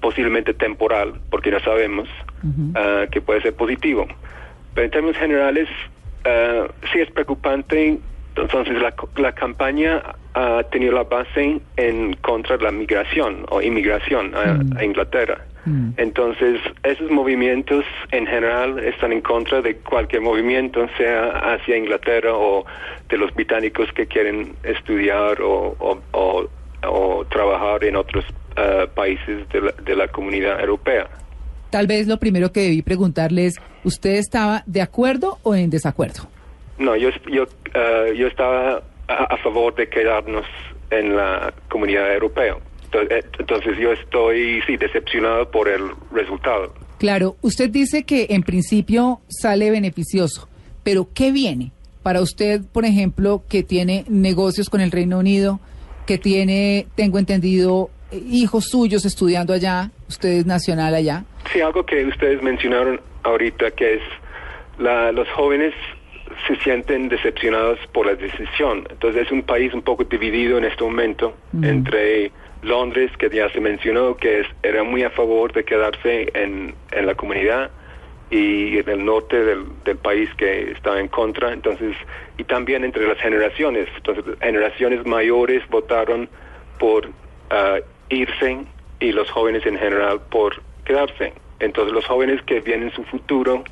posiblemente 0.00 0.52
temporal, 0.52 1.14
porque 1.30 1.52
ya 1.52 1.60
sabemos 1.60 2.08
ah, 2.74 3.04
que 3.08 3.20
puede 3.20 3.40
ser 3.40 3.54
positivo. 3.54 4.08
Pero 4.74 4.84
en 4.84 4.90
términos 4.90 5.16
generales, 5.16 5.68
uh, 6.26 6.66
sí 6.92 6.98
es 6.98 7.10
preocupante. 7.12 8.00
Entonces, 8.34 8.82
la, 8.82 8.92
la, 9.16 9.32
campaña 9.32 10.02
ha 10.34 10.62
tenido 10.64 10.92
la 10.92 11.04
base 11.04 11.60
en 11.76 12.14
contra 12.14 12.56
de 12.56 12.64
la 12.64 12.70
migración 12.70 13.44
o 13.50 13.60
inmigración 13.60 14.34
a, 14.34 14.54
mm. 14.54 14.82
Inglaterra. 14.82 15.44
Mm. 15.64 15.90
Entonces, 15.96 16.60
esos 16.82 17.10
movimientos 17.10 17.84
en 18.10 18.26
general 18.26 18.78
están 18.78 19.12
en 19.12 19.20
contra 19.20 19.60
de 19.60 19.76
cualquier 19.76 20.22
movimiento, 20.22 20.88
sea 20.96 21.54
hacia 21.54 21.76
Inglaterra 21.76 22.34
o 22.34 22.64
de 23.08 23.16
los 23.18 23.32
británicos 23.34 23.92
que 23.92 24.06
quieren 24.06 24.54
estudiar 24.62 25.40
o, 25.42 25.76
o, 25.78 26.48
o, 26.82 27.24
trabajar 27.26 27.84
en 27.84 27.96
otros 27.96 28.24
uh, 28.56 28.88
países 28.94 29.48
de 29.50 29.60
la, 29.60 29.72
de 29.84 29.96
la 29.96 30.08
comunidad 30.08 30.60
europea. 30.60 31.08
Tal 31.70 31.86
vez 31.86 32.06
lo 32.06 32.18
primero 32.18 32.52
que 32.52 32.60
debí 32.60 32.82
preguntarles 32.82 33.54
¿usted 33.84 34.16
estaba 34.16 34.62
de 34.66 34.82
acuerdo 34.82 35.38
o 35.42 35.54
en 35.54 35.70
desacuerdo? 35.70 36.28
No, 36.78 36.96
yo, 36.96 37.10
yo, 37.30 37.44
uh, 37.44 38.12
yo 38.14 38.26
estaba 38.26 38.82
a, 39.14 39.36
favor 39.38 39.74
de 39.74 39.88
quedarnos 39.88 40.46
en 40.90 41.16
la 41.16 41.52
comunidad 41.68 42.12
europea. 42.12 42.56
Eh, 42.92 43.22
entonces 43.38 43.78
yo 43.78 43.92
estoy, 43.92 44.60
sí, 44.66 44.76
decepcionado 44.76 45.50
por 45.50 45.68
el 45.68 45.82
resultado. 46.12 46.74
Claro, 46.98 47.36
usted 47.40 47.70
dice 47.70 48.04
que 48.04 48.26
en 48.30 48.42
principio 48.42 49.20
sale 49.28 49.70
beneficioso, 49.70 50.48
pero 50.84 51.08
¿qué 51.14 51.32
viene 51.32 51.72
para 52.02 52.20
usted, 52.20 52.62
por 52.72 52.84
ejemplo, 52.84 53.42
que 53.48 53.62
tiene 53.62 54.04
negocios 54.08 54.68
con 54.68 54.80
el 54.80 54.90
Reino 54.90 55.18
Unido, 55.18 55.60
que 56.06 56.18
tiene, 56.18 56.86
tengo 56.94 57.18
entendido, 57.18 57.90
hijos 58.12 58.66
suyos 58.66 59.04
estudiando 59.04 59.52
allá, 59.52 59.90
usted 60.08 60.30
es 60.30 60.46
nacional 60.46 60.94
allá? 60.94 61.24
Sí, 61.52 61.60
algo 61.60 61.84
que 61.86 62.04
ustedes 62.04 62.42
mencionaron 62.42 63.00
ahorita, 63.22 63.70
que 63.72 63.94
es 63.94 64.02
la, 64.78 65.12
los 65.12 65.28
jóvenes 65.30 65.74
se 66.46 66.56
sienten 66.56 67.08
decepcionados 67.08 67.78
por 67.92 68.06
la 68.06 68.14
decisión. 68.14 68.86
Entonces 68.90 69.26
es 69.26 69.32
un 69.32 69.42
país 69.42 69.72
un 69.74 69.82
poco 69.82 70.04
dividido 70.04 70.58
en 70.58 70.64
este 70.64 70.82
momento 70.84 71.34
entre 71.62 72.30
Londres, 72.62 73.10
que 73.18 73.28
ya 73.30 73.48
se 73.50 73.60
mencionó, 73.60 74.16
que 74.16 74.40
es, 74.40 74.46
era 74.62 74.84
muy 74.84 75.02
a 75.02 75.10
favor 75.10 75.52
de 75.52 75.64
quedarse 75.64 76.30
en, 76.34 76.74
en 76.92 77.06
la 77.06 77.14
comunidad, 77.14 77.70
y 78.30 78.78
en 78.78 78.88
el 78.88 79.04
norte 79.04 79.44
del, 79.44 79.66
del, 79.84 79.98
país 79.98 80.30
que 80.38 80.70
estaba 80.70 80.98
en 80.98 81.08
contra. 81.08 81.52
Entonces, 81.52 81.94
y 82.38 82.44
también 82.44 82.82
entre 82.82 83.06
las 83.06 83.18
generaciones. 83.18 83.88
Entonces, 83.94 84.24
generaciones 84.40 85.04
mayores 85.04 85.62
votaron 85.68 86.30
por 86.78 87.08
uh, 87.08 87.82
irse 88.08 88.64
y 89.00 89.12
los 89.12 89.30
jóvenes 89.30 89.66
en 89.66 89.78
general 89.78 90.20
por 90.30 90.62
quedarse. 90.84 91.34
Entonces 91.62 91.92
los 91.92 92.04
jóvenes 92.06 92.42
que 92.42 92.60
vienen 92.60 92.90
su 92.92 93.04
futuro 93.04 93.62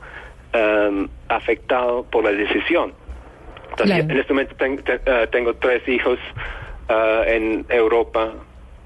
um, 0.54 1.08
afectado 1.28 2.04
por 2.04 2.24
la 2.24 2.32
decisión. 2.32 2.92
En 3.78 4.10
este 4.10 4.32
momento 4.32 4.54
uh, 4.64 5.26
tengo 5.30 5.54
tres 5.54 5.86
hijos 5.88 6.18
uh, 6.88 7.22
en 7.26 7.64
Europa, 7.68 8.32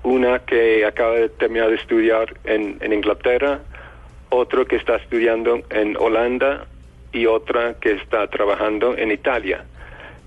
una 0.03 0.39
que 0.41 0.85
acaba 0.85 1.15
de 1.15 1.29
terminar 1.31 1.71
de 1.71 1.77
estudiar 1.77 2.35
en, 2.45 2.77
en 2.81 2.93
Inglaterra, 2.93 3.61
otro 4.29 4.67
que 4.67 4.77
está 4.77 4.97
estudiando 4.97 5.63
en 5.71 5.97
Holanda 5.97 6.67
y 7.13 7.27
otra 7.27 7.75
que 7.81 7.93
está 7.93 8.27
trabajando 8.29 8.97
en 8.97 9.11
Italia. 9.11 9.65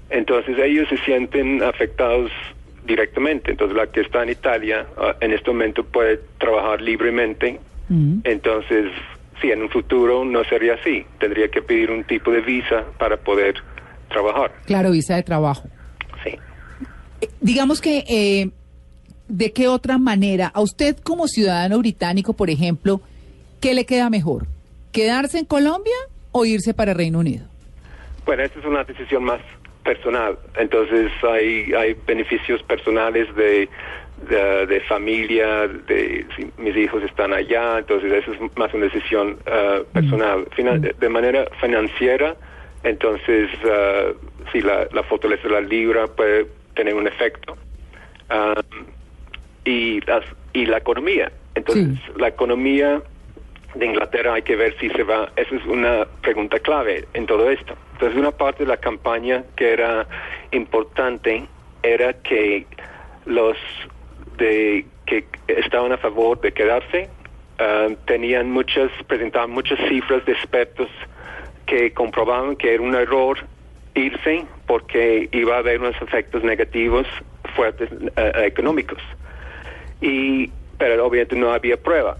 Entonces 0.10 0.58
ellos 0.58 0.88
se 0.90 0.98
sienten 1.00 1.62
afectados 1.62 2.32
directamente. 2.86 3.52
Entonces 3.52 3.78
la 3.78 3.88
que 3.88 4.02
está 4.02 4.24
en 4.24 4.30
Italia 4.30 4.86
uh, 4.98 5.14
en 5.22 5.34
este 5.34 5.52
momento 5.52 5.84
puede 5.84 6.20
trabajar 6.40 6.82
libremente 6.82 7.60
entonces, 7.90 8.92
si 9.42 9.52
en 9.52 9.62
un 9.62 9.70
futuro 9.70 10.26
no 10.26 10.44
sería 10.46 10.76
así, 10.76 11.06
tendría 11.20 11.50
que 11.50 11.62
pedir 11.62 11.92
un 11.92 12.04
tipo 12.04 12.32
de 12.32 12.42
visa 12.42 12.86
para 12.98 13.18
poder 13.18 13.56
trabajar. 14.10 14.52
Claro, 14.66 14.92
visa 14.92 15.16
de 15.16 15.24
trabajo. 15.24 15.68
Sí. 16.24 16.32
Eh, 17.22 17.30
digamos 17.42 17.82
que, 17.82 18.04
eh, 18.08 18.50
¿de 19.28 19.52
qué 19.52 19.68
otra 19.68 19.98
manera, 19.98 20.48
a 20.48 20.62
usted 20.62 20.98
como 20.98 21.28
ciudadano 21.28 21.80
británico, 21.80 22.34
por 22.34 22.50
ejemplo, 22.50 23.02
qué 23.60 23.74
le 23.74 23.86
queda 23.86 24.10
mejor? 24.10 24.48
¿Quedarse 24.92 25.40
en 25.40 25.46
Colombia 25.46 25.96
o 26.32 26.46
irse 26.46 26.74
para 26.74 26.94
Reino 26.94 27.20
Unido? 27.20 27.46
Bueno, 28.26 28.44
esta 28.44 28.60
es 28.60 28.66
una 28.66 28.84
decisión 28.84 29.24
más 29.24 29.42
personal. 29.84 30.38
Entonces 30.58 31.12
hay, 31.24 31.72
hay 31.74 31.96
beneficios 32.06 32.62
personales 32.64 33.34
de 33.36 33.70
de, 34.30 34.82
familia, 34.88 35.68
de 35.68 36.26
si 36.36 36.52
mis 36.58 36.76
hijos 36.76 37.04
están 37.04 37.34
allá, 37.34 37.80
entonces 37.80 38.12
eso 38.12 38.34
es 38.34 38.58
más 38.58 38.74
una 38.74 38.86
decisión 38.86 39.38
uh, 39.48 39.84
personal. 39.94 40.48
de 41.00 41.10
manera 41.10 41.46
financiera, 41.62 42.36
entonces 42.84 43.50
uh, 43.64 44.14
si 44.52 44.62
la, 44.62 44.88
la 44.92 45.04
fortaleza 45.04 45.44
de 45.44 45.54
la 45.54 45.62
libra 45.62 46.08
puede 46.08 46.48
tener 46.76 46.94
un 46.94 47.08
efecto. 47.08 47.58
Um, 48.30 48.86
y, 49.68 50.02
las, 50.02 50.24
y 50.54 50.66
la 50.66 50.78
economía. 50.78 51.32
Entonces, 51.56 52.00
la 52.16 52.30
economía 52.30 53.02
de 53.76 53.86
Inglaterra 53.86 54.36
hay 54.36 54.42
que 54.42 54.56
ver 54.56 54.78
si 54.80 54.90
se 54.90 55.04
va. 55.04 55.30
Esa 55.36 55.56
es 55.56 55.66
una 55.66 56.08
pregunta 56.22 56.60
clave 56.60 57.06
en 57.14 57.26
todo 57.26 57.50
esto. 57.50 57.76
Entonces, 57.94 58.18
una 58.18 58.32
parte 58.32 58.64
de 58.64 58.70
la 58.70 58.78
campaña 58.78 59.44
que 59.56 59.74
era 59.74 60.08
importante 60.52 61.46
era 61.84 62.14
que 62.14 62.66
los 63.26 63.58
de 64.38 64.86
que 65.06 65.26
estaban 65.48 65.92
a 65.92 65.98
favor 65.98 66.40
de 66.42 66.52
quedarse. 66.52 67.10
Ah, 67.60 67.88
tenían 68.06 68.52
muchas, 68.52 68.92
presentaban 69.08 69.52
muchas 69.52 69.80
cifras 69.90 70.24
de 70.26 70.34
expertos 70.34 70.90
que 71.66 71.92
comprobaban 71.94 72.56
que 72.56 72.76
era 72.76 72.84
un 72.84 72.96
error 72.96 73.40
irse 73.96 74.46
porque 74.68 75.28
iba 75.32 75.56
a 75.56 75.60
haber 75.60 75.80
unos 75.80 76.00
efectos 76.02 76.44
negativos 76.44 77.08
fuertes 77.56 77.90
ah, 78.16 78.32
económicos. 78.44 79.00
Y, 80.02 80.52
pero 80.78 81.06
obviamente 81.06 81.36
no 81.36 81.52
había 81.52 81.78
prueba. 81.78 82.18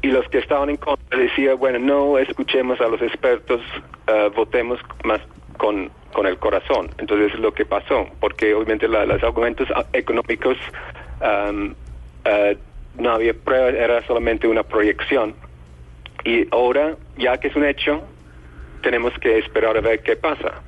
Y 0.00 0.08
los 0.08 0.26
que 0.28 0.38
estaban 0.38 0.70
en 0.70 0.76
contra 0.76 1.18
decían, 1.18 1.58
bueno, 1.58 1.78
no 1.78 2.18
escuchemos 2.18 2.80
a 2.80 2.88
los 2.88 3.02
expertos, 3.02 3.60
ah, 4.06 4.28
votemos 4.34 4.80
más 5.04 5.20
con, 5.58 5.90
con 6.12 6.26
el 6.26 6.38
corazón. 6.38 6.88
Entonces 6.98 7.34
es 7.34 7.40
lo 7.40 7.52
que 7.52 7.66
pasó, 7.66 8.06
porque 8.20 8.54
obviamente 8.54 8.88
los 8.88 9.22
argumentos 9.22 9.68
económicos 9.92 10.56
uh, 11.20 13.00
no 13.00 13.10
había 13.10 13.34
prueba, 13.34 13.68
era 13.70 14.06
solamente 14.06 14.46
una 14.46 14.62
proyección. 14.62 15.34
Y 16.24 16.46
ahora, 16.50 16.96
ya 17.16 17.38
que 17.38 17.48
es 17.48 17.56
un 17.56 17.64
hecho, 17.64 18.02
tenemos 18.82 19.12
que 19.20 19.38
esperar 19.38 19.76
a 19.76 19.80
ver 19.80 20.02
qué 20.02 20.16
pasa. 20.16 20.62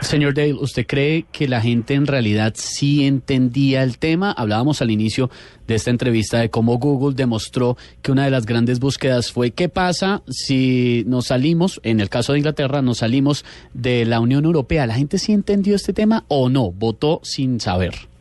Señor 0.00 0.34
Dale, 0.34 0.54
¿usted 0.54 0.86
cree 0.86 1.24
que 1.32 1.48
la 1.48 1.60
gente 1.60 1.94
en 1.94 2.06
realidad 2.06 2.52
sí 2.56 3.06
entendía 3.06 3.82
el 3.82 3.98
tema? 3.98 4.32
Hablábamos 4.32 4.82
al 4.82 4.90
inicio 4.90 5.30
de 5.66 5.76
esta 5.76 5.90
entrevista 5.90 6.40
de 6.40 6.50
cómo 6.50 6.78
Google 6.78 7.14
demostró 7.14 7.76
que 8.02 8.12
una 8.12 8.24
de 8.24 8.30
las 8.30 8.44
grandes 8.44 8.80
búsquedas 8.80 9.32
fue 9.32 9.52
qué 9.52 9.68
pasa 9.68 10.22
si 10.28 11.04
nos 11.06 11.28
salimos, 11.28 11.80
en 11.84 12.00
el 12.00 12.10
caso 12.10 12.32
de 12.32 12.40
Inglaterra, 12.40 12.82
nos 12.82 12.98
salimos 12.98 13.44
de 13.72 14.04
la 14.04 14.20
Unión 14.20 14.44
Europea. 14.44 14.86
¿La 14.86 14.94
gente 14.94 15.18
sí 15.18 15.32
entendió 15.32 15.76
este 15.76 15.92
tema 15.92 16.24
o 16.28 16.48
no? 16.50 16.70
¿Votó 16.70 17.20
sin 17.22 17.58
saber? 17.60 18.11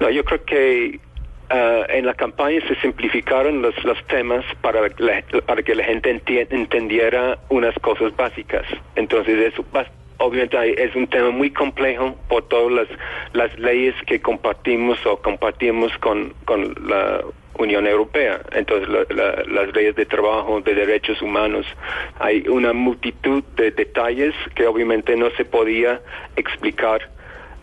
No, 0.00 0.10
yo 0.10 0.24
creo 0.24 0.44
que 0.44 1.00
ah, 1.50 1.84
en 1.88 2.06
la 2.06 2.14
campaña 2.14 2.60
se 2.66 2.74
simplificaron 2.76 3.62
los, 3.62 3.74
los 3.84 4.02
temas 4.06 4.44
para, 4.60 4.80
la- 4.98 5.22
para 5.46 5.62
que 5.62 5.74
la 5.74 5.84
gente 5.84 6.10
entendiera 6.50 7.38
unas 7.48 7.74
cosas 7.80 8.14
básicas. 8.16 8.64
Entonces, 8.96 9.52
eso 9.52 9.64
obviamente 10.18 10.82
es 10.82 10.94
un 10.94 11.06
tema 11.06 11.30
muy 11.30 11.50
complejo 11.50 12.16
por 12.28 12.48
todas 12.48 12.72
las, 12.72 12.88
las 13.32 13.58
leyes 13.58 13.94
que 14.06 14.20
compartimos 14.20 14.98
o 15.06 15.16
compartimos 15.20 15.96
con, 15.98 16.32
con 16.44 16.74
la 16.88 17.20
Unión 17.58 17.86
Europea. 17.86 18.40
Entonces, 18.52 18.88
la- 18.88 19.06
la- 19.14 19.42
las 19.46 19.74
leyes 19.74 19.94
de 19.96 20.06
trabajo, 20.06 20.60
de 20.60 20.74
derechos 20.74 21.22
humanos, 21.22 21.66
hay 22.18 22.46
una 22.48 22.72
multitud 22.72 23.44
de 23.56 23.70
detalles 23.70 24.34
que 24.56 24.66
obviamente 24.66 25.16
no 25.16 25.30
se 25.36 25.44
podía 25.44 26.00
explicar 26.36 27.08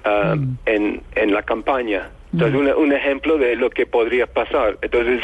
ah, 0.06 0.36
en, 0.66 1.02
en 1.16 1.34
la 1.34 1.44
campaña. 1.44 2.10
Entonces, 2.34 2.60
una- 2.60 2.76
un 2.76 2.94
ejemplo 2.94 3.38
de 3.38 3.56
lo 3.56 3.70
que 3.70 3.86
podría 3.86 4.26
pasar. 4.26 4.78
Entonces, 4.82 5.22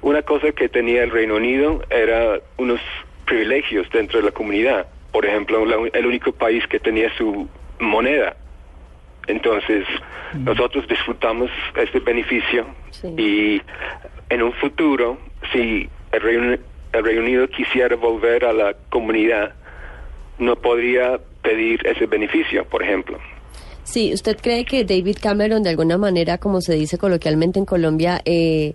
una 0.00 0.22
cosa 0.22 0.52
que 0.52 0.68
tenía 0.68 1.02
el 1.02 1.10
Reino 1.10 1.36
Unido 1.36 1.82
era 1.90 2.40
unos 2.56 2.80
privilegios 3.26 3.88
dentro 3.90 4.20
de 4.20 4.24
la 4.26 4.30
comunidad. 4.32 4.86
Por 5.12 5.26
ejemplo, 5.26 5.64
la- 5.66 5.88
el 5.92 6.06
único 6.06 6.32
país 6.32 6.66
que 6.66 6.78
tenía 6.78 7.14
su 7.16 7.48
moneda. 7.78 8.36
Entonces, 9.26 9.84
nosotros 10.34 10.86
disfrutamos 10.88 11.50
este 11.76 12.00
beneficio 12.00 12.66
Sí. 12.90 13.08
y 13.18 13.62
en 14.30 14.42
un 14.42 14.52
futuro, 14.54 15.18
si 15.52 15.88
el 16.12 16.20
Reino, 16.20 16.56
el 16.92 17.04
Reino 17.04 17.20
Unido 17.22 17.48
quisiera 17.48 17.96
volver 17.96 18.44
a 18.44 18.52
la 18.52 18.74
comunidad, 18.88 19.54
no 20.38 20.56
podría 20.56 21.18
pedir 21.42 21.86
ese 21.86 22.06
beneficio, 22.06 22.64
por 22.64 22.82
ejemplo. 22.82 23.18
Sí, 23.86 24.12
¿usted 24.12 24.36
cree 24.40 24.64
que 24.64 24.84
David 24.84 25.16
Cameron, 25.22 25.62
de 25.62 25.70
alguna 25.70 25.96
manera, 25.96 26.38
como 26.38 26.60
se 26.60 26.74
dice 26.74 26.98
coloquialmente 26.98 27.58
en 27.58 27.64
Colombia, 27.64 28.20
eh, 28.24 28.74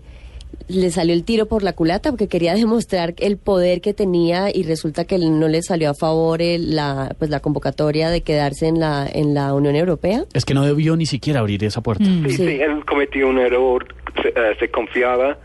le 0.67 0.89
salió 0.89 1.13
el 1.13 1.23
tiro 1.25 1.47
por 1.47 1.63
la 1.63 1.73
culata 1.73 2.11
porque 2.11 2.27
quería 2.27 2.53
demostrar 2.55 3.13
el 3.17 3.37
poder 3.37 3.81
que 3.81 3.93
tenía 3.93 4.49
y 4.55 4.63
resulta 4.63 5.03
que 5.05 5.17
no 5.17 5.47
le 5.49 5.61
salió 5.61 5.89
a 5.89 5.93
favor 5.93 6.41
el- 6.41 6.75
la, 6.75 7.13
pues, 7.19 7.29
la 7.29 7.41
convocatoria 7.41 8.09
de 8.09 8.21
quedarse 8.21 8.67
en 8.67 8.79
la, 8.79 9.07
en 9.11 9.33
la 9.33 9.53
Unión 9.53 9.75
Europea? 9.75 10.23
Es 10.33 10.45
que 10.45 10.53
no 10.53 10.65
debió 10.65 10.95
ni 10.95 11.05
siquiera 11.05 11.41
abrir 11.41 11.63
esa 11.65 11.81
puerta. 11.81 12.05
Mm. 12.05 12.25
Sí, 12.27 12.31
Sí. 12.37 12.47
sí, 12.47 12.61
él 12.61 12.85
cometió 12.85 13.27
un 13.27 13.37
error, 13.39 13.85
se, 14.21 14.29
eh, 14.29 14.55
se 14.59 14.71
confiaba 14.71 15.37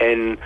en, 0.00 0.38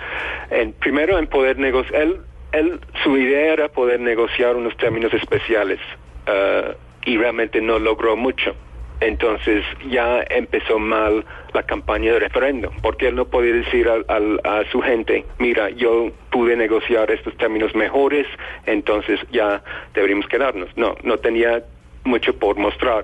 en, 0.51 0.73
primero 0.73 1.17
en 1.17 1.25
poder 1.27 1.57
negociar, 1.57 2.01
él, 2.03 2.17
él, 2.51 2.79
su 3.03 3.17
idea 3.17 3.53
era 3.53 3.67
poder 3.69 3.99
negociar 3.99 4.55
unos 4.55 4.77
términos 4.77 5.11
especiales 5.13 5.79
eh, 6.27 6.75
y 7.05 7.17
realmente 7.17 7.61
no 7.61 7.79
logró 7.79 8.15
mucho. 8.17 8.55
Entonces 9.01 9.63
ya 9.89 10.21
empezó 10.29 10.77
mal 10.77 11.25
la 11.53 11.63
campaña 11.63 12.11
de 12.13 12.19
referéndum, 12.19 12.73
porque 12.81 13.07
él 13.07 13.15
no 13.15 13.25
podía 13.25 13.53
decir 13.53 13.87
al- 13.87 14.05
al- 14.09 14.41
a 14.43 14.69
su 14.71 14.81
gente, 14.81 15.23
mira, 15.37 15.69
yo 15.69 16.11
pude 16.31 16.57
negociar 16.57 17.09
estos 17.09 17.35
términos 17.37 17.73
mejores, 17.75 18.27
entonces 18.65 19.19
ya 19.31 19.63
deberíamos 19.93 20.27
quedarnos. 20.27 20.69
No, 20.75 20.95
no 21.03 21.17
tenía 21.17 21.63
mucho 22.03 22.35
por 22.37 22.57
mostrar. 22.57 23.03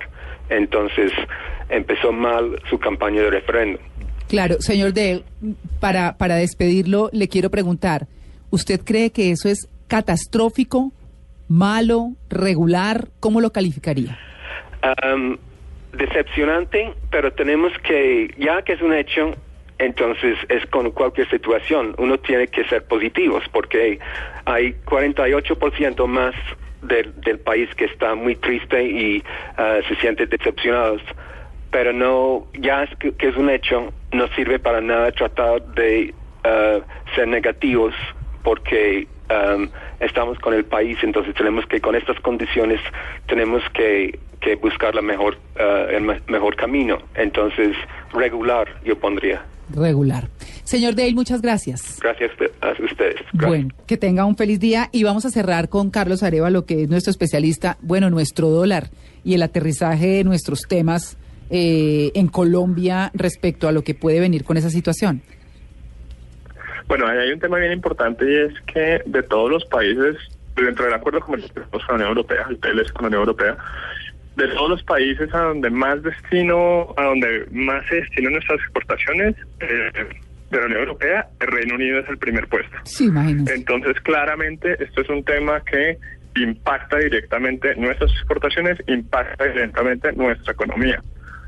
Entonces 0.49 1.11
empezó 1.69 2.11
mal 2.11 2.61
su 2.69 2.77
campaña 2.77 3.21
de 3.21 3.29
referéndum. 3.29 3.81
Claro, 4.27 4.55
señor 4.59 4.93
Dale, 4.93 5.23
para, 5.79 6.17
para 6.17 6.35
despedirlo, 6.35 7.09
le 7.13 7.29
quiero 7.29 7.49
preguntar, 7.49 8.07
¿usted 8.49 8.81
cree 8.83 9.11
que 9.11 9.31
eso 9.31 9.47
es 9.47 9.69
catastrófico, 9.87 10.91
malo, 11.47 12.11
regular? 12.29 13.09
¿Cómo 13.19 13.41
lo 13.41 13.51
calificaría? 13.51 14.17
Am, 14.81 15.37
decepcionante, 15.93 16.93
pero 17.09 17.33
tenemos 17.33 17.71
que, 17.79 18.33
ya 18.37 18.61
que 18.61 18.73
es 18.73 18.81
un 18.81 18.93
hecho, 18.93 19.33
entonces 19.77 20.37
es 20.49 20.65
con 20.67 20.91
cualquier 20.91 21.29
situación, 21.29 21.95
uno 21.97 22.17
tiene 22.17 22.47
que 22.47 22.63
ser 22.65 22.85
positivos, 22.85 23.43
porque 23.51 23.99
hay 24.45 24.75
48% 24.85 26.07
más 26.07 26.35
del, 26.81 27.19
del 27.21 27.39
país 27.39 27.73
que 27.75 27.85
está 27.85 28.15
muy 28.15 28.35
triste 28.35 28.83
y 28.83 29.23
ah, 29.57 29.79
se 29.87 29.95
siente 29.95 30.27
decepcionados. 30.27 31.01
Pero 31.71 31.91
no, 31.91 32.47
ya 32.53 32.83
es 32.83 32.95
que, 32.97 33.13
es 33.17 33.35
un 33.35 33.49
hecho, 33.49 33.91
no 34.13 34.27
sirve 34.29 34.59
para 34.59 34.79
nada 34.81 35.11
tratar 35.11 35.61
de 35.73 36.13
ah, 36.43 36.79
ser 37.15 37.27
negativos, 37.27 37.93
porque 38.43 39.07
um, 39.29 39.67
estamos 39.99 40.37
con 40.39 40.53
el 40.53 40.65
país, 40.65 40.97
entonces 41.03 41.33
tenemos 41.35 41.65
que, 41.67 41.79
con 41.81 41.95
estas 41.95 42.19
condiciones, 42.19 42.79
tenemos 43.27 43.61
que, 43.73 44.19
que 44.41 44.55
buscar 44.55 44.93
la 44.95 45.01
mejor, 45.01 45.37
uh, 45.57 45.89
el 45.95 46.01
me- 46.03 46.21
mejor 46.27 46.55
camino. 46.55 46.97
Entonces, 47.15 47.75
regular, 48.13 48.67
yo 48.83 48.97
pondría. 48.99 49.43
Regular. 49.73 50.29
Señor 50.63 50.95
Dale, 50.95 51.13
muchas 51.13 51.41
gracias. 51.41 51.99
Gracias 52.01 52.31
a 52.61 52.69
ustedes. 52.83 53.15
Gracias. 53.33 53.47
Bueno, 53.47 53.69
que 53.87 53.97
tenga 53.97 54.25
un 54.25 54.35
feliz 54.37 54.59
día 54.59 54.89
y 54.91 55.03
vamos 55.03 55.25
a 55.25 55.29
cerrar 55.31 55.69
con 55.69 55.89
Carlos 55.89 56.21
Arevalo, 56.23 56.65
que 56.65 56.83
es 56.83 56.89
nuestro 56.89 57.11
especialista, 57.11 57.77
bueno, 57.81 58.09
nuestro 58.09 58.49
dólar 58.49 58.89
y 59.23 59.33
el 59.33 59.41
aterrizaje 59.43 60.07
de 60.07 60.23
nuestros 60.23 60.61
temas 60.67 61.17
eh, 61.49 62.11
en 62.13 62.27
Colombia 62.27 63.09
respecto 63.15 63.67
a 63.67 63.71
lo 63.71 63.83
que 63.83 63.95
puede 63.95 64.19
venir 64.19 64.43
con 64.43 64.57
esa 64.57 64.69
situación. 64.69 65.21
Bueno, 66.87 67.07
hay 67.07 67.31
un 67.31 67.39
tema 67.39 67.57
bien 67.57 67.71
importante 67.71 68.29
y 68.29 68.35
es 68.35 68.53
que 68.61 69.01
de 69.05 69.23
todos 69.23 69.49
los 69.49 69.65
países, 69.65 70.15
dentro 70.55 70.85
del 70.85 70.93
acuerdo 70.93 71.19
comercial 71.19 71.65
con 71.69 71.81
la 71.87 71.93
Unión 71.95 72.09
Europea, 72.09 72.45
el 72.49 72.59
TLS 72.59 72.91
con 72.91 73.03
la 73.03 73.07
Unión 73.07 73.21
Europea, 73.21 73.57
de 74.35 74.47
todos 74.49 74.69
los 74.69 74.83
países 74.83 75.33
a 75.33 75.39
donde 75.39 75.69
más 75.69 76.01
destino, 76.03 76.93
a 76.97 77.03
donde 77.03 77.47
más 77.51 77.85
se 77.87 77.95
destinan 77.95 78.33
nuestras 78.33 78.59
exportaciones 78.59 79.35
eh, 79.61 79.91
de 80.51 80.59
la 80.59 80.65
Unión 80.65 80.81
Europea, 80.81 81.27
el 81.39 81.47
Reino 81.47 81.75
Unido 81.75 81.99
es 81.99 82.09
el 82.09 82.17
primer 82.17 82.47
puesto. 82.47 82.75
Sí, 82.83 83.05
imagínense. 83.05 83.55
Entonces, 83.55 83.99
claramente, 84.01 84.75
esto 84.83 85.01
es 85.01 85.09
un 85.09 85.23
tema 85.23 85.61
que 85.61 85.97
impacta 86.35 86.97
directamente 86.97 87.75
nuestras 87.75 88.11
exportaciones, 88.11 88.77
impacta 88.87 89.45
directamente 89.45 90.11
nuestra 90.13 90.53
economía. 90.53 91.01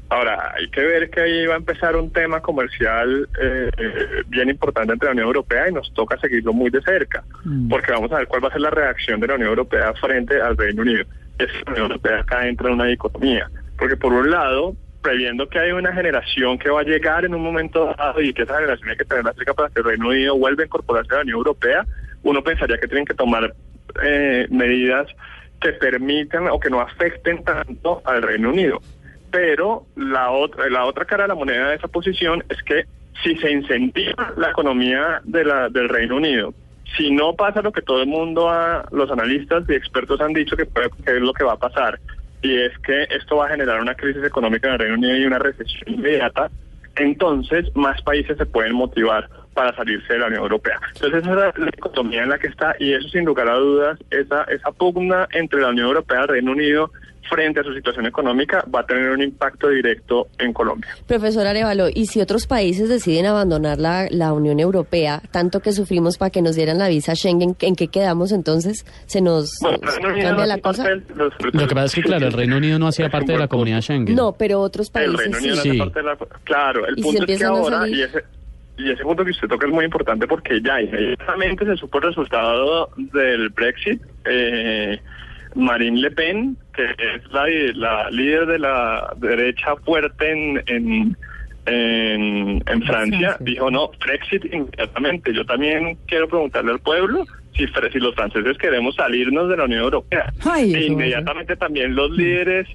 Ahora, 0.09 0.53
hay 0.55 0.69
que 0.69 0.81
ver 0.81 1.09
que 1.09 1.19
ahí 1.21 1.45
va 1.47 1.55
a 1.55 1.57
empezar 1.57 1.95
un 1.97 2.11
tema 2.11 2.39
comercial 2.41 3.27
eh, 3.41 3.69
eh, 3.77 4.23
bien 4.27 4.49
importante 4.49 4.93
entre 4.93 5.07
la 5.07 5.11
Unión 5.11 5.27
Europea 5.27 5.67
y 5.69 5.73
nos 5.73 5.93
toca 5.93 6.17
seguirlo 6.19 6.53
muy 6.53 6.69
de 6.69 6.81
cerca, 6.81 7.23
Mm. 7.43 7.67
porque 7.69 7.91
vamos 7.91 8.11
a 8.13 8.17
ver 8.19 8.27
cuál 8.27 8.43
va 8.43 8.47
a 8.47 8.51
ser 8.51 8.61
la 8.61 8.69
reacción 8.69 9.19
de 9.19 9.27
la 9.27 9.35
Unión 9.35 9.49
Europea 9.49 9.93
frente 9.95 10.41
al 10.41 10.55
Reino 10.55 10.81
Unido. 10.81 11.03
Es 11.37 11.47
que 11.47 11.63
la 11.65 11.71
Unión 11.71 11.91
Europea 11.91 12.19
acá 12.21 12.47
entra 12.47 12.67
en 12.69 12.75
una 12.75 12.85
dicotomía, 12.85 13.49
porque 13.77 13.97
por 13.97 14.13
un 14.13 14.31
lado, 14.31 14.75
previendo 15.01 15.47
que 15.49 15.59
hay 15.59 15.71
una 15.71 15.91
generación 15.93 16.57
que 16.57 16.69
va 16.69 16.81
a 16.81 16.83
llegar 16.83 17.25
en 17.25 17.35
un 17.35 17.43
momento 17.43 17.93
dado 17.97 18.21
y 18.21 18.33
que 18.33 18.43
esa 18.43 18.55
generación 18.55 18.89
hay 18.89 18.97
que 18.97 19.05
tenerla 19.05 19.33
cerca 19.33 19.53
para 19.53 19.69
que 19.69 19.79
el 19.79 19.85
Reino 19.85 20.07
Unido 20.07 20.37
vuelva 20.37 20.63
a 20.63 20.65
incorporarse 20.65 21.11
a 21.13 21.17
la 21.17 21.21
Unión 21.23 21.37
Europea, 21.37 21.85
uno 22.23 22.41
pensaría 22.41 22.77
que 22.77 22.87
tienen 22.87 23.05
que 23.05 23.13
tomar 23.13 23.53
eh, 24.03 24.47
medidas 24.49 25.07
que 25.61 25.73
permitan 25.73 26.47
o 26.47 26.59
que 26.59 26.69
no 26.69 26.81
afecten 26.81 27.43
tanto 27.43 28.01
al 28.05 28.21
Reino 28.21 28.49
Unido. 28.49 28.79
Pero 29.31 29.85
la 29.95 30.31
otra, 30.31 30.69
la 30.69 30.85
otra 30.85 31.05
cara 31.05 31.23
de 31.23 31.29
la 31.29 31.35
moneda 31.35 31.69
de 31.69 31.75
esa 31.75 31.87
posición 31.87 32.43
es 32.49 32.61
que 32.63 32.85
si 33.23 33.35
se 33.37 33.51
incentiva 33.51 34.33
la 34.37 34.51
economía 34.51 35.21
de 35.23 35.43
la, 35.43 35.69
del 35.69 35.89
Reino 35.89 36.17
Unido, 36.17 36.53
si 36.95 37.11
no 37.11 37.35
pasa 37.35 37.61
lo 37.61 37.71
que 37.71 37.81
todo 37.81 38.01
el 38.01 38.07
mundo, 38.07 38.49
ha- 38.49 38.87
los 38.91 39.09
analistas 39.11 39.63
y 39.67 39.73
expertos 39.73 40.21
han 40.21 40.33
dicho 40.33 40.55
que, 40.55 40.65
puede- 40.65 40.89
que 41.05 41.15
es 41.15 41.21
lo 41.21 41.33
que 41.33 41.43
va 41.43 41.53
a 41.53 41.57
pasar, 41.57 41.99
y 42.41 42.55
es 42.61 42.77
que 42.79 43.03
esto 43.09 43.37
va 43.37 43.47
a 43.47 43.49
generar 43.49 43.81
una 43.81 43.95
crisis 43.95 44.23
económica 44.23 44.67
en 44.67 44.73
el 44.73 44.79
Reino 44.79 44.95
Unido 44.95 45.17
y 45.17 45.25
una 45.25 45.39
recesión 45.39 45.81
inmediata, 45.87 46.49
entonces 46.95 47.65
más 47.75 48.01
países 48.03 48.37
se 48.37 48.45
pueden 48.45 48.73
motivar 48.73 49.27
para 49.53 49.75
salirse 49.75 50.13
de 50.13 50.19
la 50.19 50.27
Unión 50.27 50.43
Europea. 50.43 50.79
Entonces 50.95 51.23
esa 51.23 51.49
es 51.49 51.57
la 51.57 51.65
dicotomía 51.65 52.23
en 52.23 52.29
la 52.29 52.37
que 52.37 52.47
está 52.47 52.75
y 52.79 52.93
eso 52.93 53.07
sin 53.09 53.25
lugar 53.25 53.49
a 53.49 53.55
dudas, 53.55 53.97
esa, 54.11 54.43
esa 54.43 54.71
pugna 54.71 55.27
entre 55.31 55.61
la 55.61 55.69
Unión 55.69 55.87
Europea 55.87 56.19
y 56.19 56.21
el 56.21 56.27
Reino 56.27 56.51
Unido 56.51 56.91
frente 57.29 57.59
a 57.59 57.63
su 57.63 57.73
situación 57.73 58.05
económica 58.05 58.63
va 58.73 58.81
a 58.81 58.85
tener 58.85 59.09
un 59.09 59.21
impacto 59.21 59.69
directo 59.69 60.27
en 60.39 60.53
Colombia. 60.53 60.89
Profesor 61.07 61.45
Arevalo, 61.45 61.87
¿y 61.93 62.05
si 62.07 62.21
otros 62.21 62.47
países 62.47 62.87
deciden 62.89 63.25
abandonar 63.25 63.77
la, 63.79 64.07
la 64.11 64.31
Unión 64.33 64.59
Europea, 64.59 65.21
tanto 65.31 65.59
que 65.59 65.71
sufrimos 65.73 66.17
para 66.17 66.29
que 66.29 66.41
nos 66.41 66.55
dieran 66.55 66.77
la 66.77 66.87
visa 66.87 67.15
Schengen, 67.15 67.55
¿en 67.59 67.75
qué 67.75 67.87
quedamos 67.89 68.31
entonces? 68.31 68.85
¿Se 69.07 69.19
nos 69.21 69.57
Bueno, 69.61 69.77
el 69.83 70.01
cambia 70.01 70.31
no 70.31 70.45
la 70.45 70.57
cosa? 70.59 70.83
parte 70.83 71.03
del- 71.13 71.17
los- 71.17 71.33
Lo 71.53 71.67
que 71.67 71.75
pasa 71.75 71.85
es 71.87 71.95
que, 71.95 72.01
claro, 72.03 72.27
el 72.27 72.33
Reino 72.33 72.57
Unido 72.57 72.79
no 72.79 72.87
hacía 72.87 73.09
parte 73.09 73.33
de 73.33 73.39
la 73.39 73.47
comunidad 73.47 73.77
punto. 73.77 73.93
Schengen. 73.93 74.15
No, 74.15 74.31
pero 74.33 74.61
otros 74.61 74.87
El 74.87 74.93
países 74.93 75.17
Reino 75.17 75.37
Unido 75.37 75.55
no 75.55 75.61
sí. 75.61 75.69
hace 75.69 75.77
parte 75.79 75.99
de 75.99 76.05
la... 76.05 76.17
Claro, 76.43 76.85
el 76.87 76.93
Y 76.99 77.03
si 77.03 77.07
punto 77.17 77.23
es 77.31 77.39
que 77.39 77.45
ahora, 77.45 77.77
salir- 77.79 77.95
y 77.97 78.01
ese, 78.03 78.23
y 78.77 78.91
ese 78.91 79.03
punto 79.03 79.25
que 79.25 79.31
usted 79.31 79.47
toca 79.47 79.65
es 79.67 79.73
muy 79.73 79.85
importante 79.85 80.27
porque 80.27 80.61
ya 80.61 80.79
inmediatamente 80.81 81.65
se 81.65 81.75
supo 81.77 81.97
el 81.97 82.03
resultado 82.05 82.89
del 83.11 83.49
Brexit. 83.49 84.01
Eh, 84.25 84.99
Marine 85.57 85.99
Le 85.99 86.11
Pen, 86.11 86.57
que 86.73 86.83
es 86.83 87.31
la, 87.31 87.45
la 87.75 88.09
líder 88.11 88.45
de 88.45 88.59
la 88.59 89.13
derecha 89.17 89.75
fuerte 89.77 90.31
en, 90.31 90.63
en, 90.67 91.17
en, 91.65 92.63
en 92.65 92.81
Francia, 92.83 93.37
dijo 93.39 93.69
no, 93.69 93.91
Brexit 93.99 94.45
inmediatamente. 94.45 95.33
Yo 95.33 95.45
también 95.45 95.97
quiero 96.07 96.27
preguntarle 96.27 96.71
al 96.71 96.79
pueblo 96.79 97.25
si, 97.55 97.65
si 97.67 97.99
los 97.99 98.15
franceses 98.15 98.57
queremos 98.57 98.95
salirnos 98.95 99.49
de 99.49 99.57
la 99.57 99.65
Unión 99.65 99.81
Europea. 99.81 100.31
Ay, 100.45 100.73
e 100.73 100.85
inmediatamente 100.85 101.55
también 101.55 101.95
los 101.95 102.11
líderes 102.11 102.67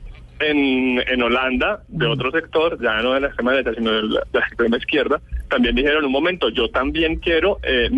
en, 0.43 0.99
en 1.07 1.23
Holanda, 1.23 1.83
de 1.89 2.07
otro 2.07 2.31
sector, 2.31 2.79
ya 2.83 3.01
no 3.03 3.15
de 3.15 3.21
la 3.21 3.27
extrema 3.29 3.53
derecha, 3.53 3.75
sino 3.75 3.93
de 3.93 4.03
la, 4.03 4.21
de 4.33 4.39
la 4.39 4.47
extrema 4.47 4.77
izquierda, 4.77 5.21
también 5.49 5.75
dijeron, 5.75 6.05
un 6.05 6.13
momento, 6.13 6.49
yo 6.49 6.69
también 6.71 7.17
quiero 7.17 7.59
eh, 7.63 7.91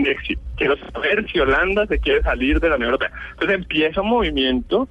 quiero 0.57 0.76
saber 0.92 1.26
si 1.30 1.38
Holanda 1.38 1.87
se 1.87 1.98
quiere 1.98 2.22
salir 2.22 2.61
de 2.61 2.68
la 2.68 2.76
Unión 2.76 2.90
Europea. 2.90 3.12
Entonces 3.33 3.57
empieza 3.57 4.00
un 4.00 4.11
movimiento 4.11 4.88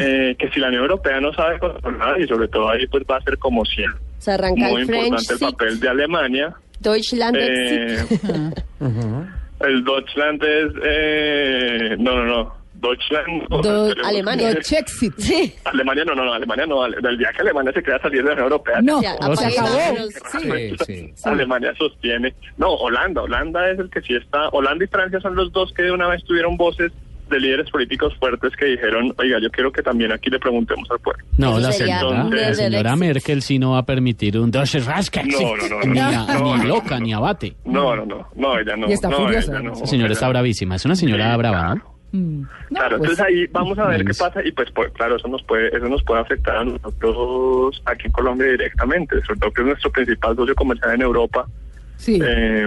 eh, 0.00 0.34
que 0.38 0.48
si 0.50 0.60
la 0.60 0.68
Unión 0.68 0.82
Europea 0.82 1.20
no 1.20 1.32
sabe 1.34 1.58
controlar, 1.58 2.20
y 2.20 2.26
sobre 2.26 2.48
todo 2.48 2.70
ahí 2.70 2.86
pues 2.86 3.04
va 3.10 3.16
a 3.16 3.22
ser 3.22 3.36
como 3.38 3.64
siempre, 3.64 4.00
Se 4.18 4.32
arranca 4.32 4.68
muy 4.68 4.82
el 4.82 4.86
French 4.86 5.04
importante 5.04 5.32
el 5.34 5.52
papel 5.52 5.80
de 5.80 5.88
Alemania. 5.88 6.56
Deutschland 6.80 7.36
Eh, 7.38 7.98
el 9.60 9.84
Deutschland 9.84 10.42
es... 10.42 10.72
Eh, 10.84 11.96
no, 11.98 12.16
no, 12.16 12.24
no. 12.24 12.56
Deutschland... 12.80 13.48
no, 13.50 13.60
Do- 13.62 13.94
Alemania. 14.04 14.48
Deutschexit. 14.48 15.14
Sí. 15.18 15.54
Alemania 15.64 16.04
no, 16.04 16.14
no, 16.14 16.24
no, 16.24 16.32
Alemania 16.34 16.66
no. 16.66 16.88
Del 16.88 17.18
día 17.18 17.30
que 17.34 17.42
Alemania 17.42 17.72
se 17.72 17.82
quiera 17.82 18.00
salir 18.00 18.22
de 18.22 18.28
la 18.28 18.32
Unión 18.32 18.44
Europea. 18.44 18.80
No, 18.82 19.02
Ya, 19.02 19.14
se 19.36 19.46
acabó. 19.46 19.76
vámonos. 19.76 20.14
Sí, 20.32 20.76
sí. 20.86 21.14
Alemania 21.24 21.72
sostiene. 21.78 22.34
No, 22.56 22.72
Holanda. 22.74 23.22
Holanda 23.22 23.70
es 23.70 23.78
el 23.78 23.90
que 23.90 24.00
sí 24.02 24.14
está. 24.14 24.48
Holanda 24.50 24.84
y 24.84 24.88
Francia 24.88 25.20
son 25.20 25.34
los 25.34 25.52
dos 25.52 25.72
que 25.72 25.82
de 25.82 25.92
una 25.92 26.08
vez 26.08 26.22
tuvieron 26.24 26.56
voces 26.56 26.92
de 27.30 27.40
líderes 27.40 27.68
políticos 27.72 28.14
fuertes 28.20 28.54
que 28.56 28.66
dijeron, 28.66 29.12
oiga, 29.18 29.40
yo 29.42 29.50
quiero 29.50 29.72
que 29.72 29.82
también 29.82 30.12
aquí 30.12 30.30
le 30.30 30.38
preguntemos 30.38 30.88
al 30.92 31.00
pueblo. 31.00 31.24
No, 31.36 31.58
la 31.58 31.72
señora, 31.72 32.22
la. 32.84 32.94
Merkel 32.94 33.42
sí 33.42 33.58
no 33.58 33.72
va 33.72 33.78
a 33.78 33.84
permitir 33.84 34.38
un 34.38 34.52
Deutsche 34.52 34.78
Reichsexit. 34.78 35.32
No, 35.32 35.56
no, 35.56 35.68
no, 35.68 35.80
no, 35.80 35.92
Ni, 35.92 35.98
a- 35.98 36.64
loca, 36.64 37.00
ni 37.00 37.12
abate. 37.12 37.56
No, 37.64 37.96
no, 37.96 38.06
no, 38.06 38.28
no, 38.36 38.58
ella 38.60 38.76
no. 38.76 38.88
Y 38.88 38.92
está 38.92 39.08
no, 39.08 39.16
furiosa, 39.16 39.50
ella 39.58 39.60
¿no? 39.70 39.74
señora 39.86 40.12
está 40.12 40.28
bravísima. 40.28 40.76
Es 40.76 40.84
una 40.84 40.94
señora 40.94 41.32
Sí, 41.32 41.38
brava, 41.38 41.58
claro. 41.58 41.74
¿no? 41.74 41.95
Mm. 42.12 42.40
No, 42.42 42.48
Claro, 42.70 42.98
pues, 42.98 43.10
entonces 43.10 43.20
ahí 43.26 43.46
vamos 43.52 43.78
a 43.78 43.88
ver 43.88 44.04
qué 44.04 44.14
pasa 44.14 44.40
y 44.44 44.52
pues, 44.52 44.70
pues, 44.72 44.90
claro, 44.92 45.16
eso 45.16 45.28
nos 45.28 45.42
puede 45.42 45.68
eso 45.68 45.88
nos 45.88 46.02
puede 46.04 46.20
afectar 46.20 46.56
a 46.56 46.64
nosotros 46.64 47.82
aquí 47.84 48.06
en 48.06 48.12
Colombia 48.12 48.46
directamente, 48.48 49.16
sobre 49.26 49.40
todo 49.40 49.52
que 49.52 49.60
es 49.62 49.66
nuestro 49.66 49.90
principal 49.92 50.36
socio 50.36 50.54
comercial 50.54 50.94
en 50.94 51.02
Europa, 51.02 51.46
sí, 51.96 52.18
eh, 52.22 52.66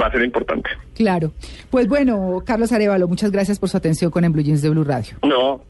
va 0.00 0.06
a 0.06 0.10
ser 0.12 0.22
importante. 0.24 0.70
claro. 0.96 1.32
Pues 1.70 1.86
bueno, 1.88 2.42
Carlos 2.46 2.72
Arevalo, 2.72 3.08
muchas 3.08 3.30
gracias 3.30 3.58
por 3.58 3.68
su 3.68 3.76
atención 3.76 4.10
con 4.10 4.24
En 4.24 4.32
Blue 4.32 4.42
Jeans 4.42 4.62
de 4.62 4.70
Blue 4.70 4.84
Radio. 4.84 5.16
No, 5.22 5.62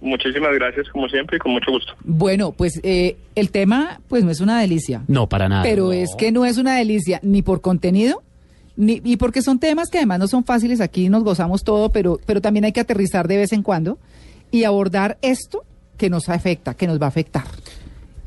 muchísimas 0.00 0.52
gracias 0.54 0.88
como 0.90 1.08
siempre 1.08 1.36
y 1.36 1.38
con 1.40 1.52
mucho 1.52 1.70
gusto. 1.70 1.94
Bueno, 2.04 2.52
pues 2.52 2.80
eh, 2.82 3.16
el 3.34 3.50
tema 3.50 4.00
pues 4.08 4.24
no 4.24 4.30
es 4.30 4.40
una 4.40 4.60
delicia, 4.60 5.02
No, 5.08 5.28
para 5.28 5.48
nada. 5.48 5.62
pero 5.62 5.92
es 5.92 6.14
que 6.16 6.32
no 6.32 6.44
es 6.44 6.58
una 6.58 6.76
delicia 6.76 7.20
ni 7.22 7.42
por 7.42 7.60
contenido, 7.60 8.22
ni, 8.76 9.00
y 9.04 9.16
porque 9.16 9.42
son 9.42 9.58
temas 9.58 9.90
que 9.90 9.98
además 9.98 10.18
no 10.18 10.28
son 10.28 10.44
fáciles, 10.44 10.80
aquí 10.80 11.08
nos 11.08 11.24
gozamos 11.24 11.62
todo, 11.64 11.90
pero, 11.90 12.20
pero 12.26 12.40
también 12.40 12.64
hay 12.64 12.72
que 12.72 12.80
aterrizar 12.80 13.28
de 13.28 13.36
vez 13.36 13.52
en 13.52 13.62
cuando 13.62 13.98
y 14.50 14.64
abordar 14.64 15.18
esto 15.22 15.64
que 15.96 16.10
nos 16.10 16.28
afecta, 16.28 16.74
que 16.74 16.86
nos 16.86 17.00
va 17.00 17.06
a 17.06 17.08
afectar. 17.08 17.44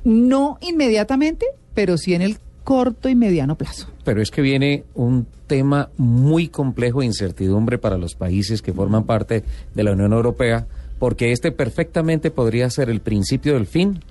No 0.04 0.58
inmediatamente, 0.62 1.46
pero 1.74 1.98
sí 1.98 2.14
en 2.14 2.22
el 2.22 2.38
corto 2.64 3.08
y 3.08 3.16
mediano 3.16 3.58
plazo. 3.58 3.88
Pero 4.04 4.22
es 4.22 4.32
que 4.32 4.42
viene 4.42 4.84
un 4.94 5.26
tema 5.48 5.90
muy 5.98 6.50
complejo 6.50 7.00
de 7.00 7.06
incertidumbre 7.06 7.78
para 7.78 7.98
los 7.98 8.16
países 8.16 8.62
que 8.62 8.74
forman 8.74 9.06
parte 9.06 9.44
de 9.74 9.84
la 9.84 9.94
Unión 9.94 10.12
Europea, 10.12 10.68
porque 11.00 11.32
este 11.32 11.52
perfectamente 11.52 12.32
podría 12.32 12.70
ser 12.70 12.90
el 12.90 13.00
principio 13.00 13.54
del 13.54 13.68
fin 13.68 14.02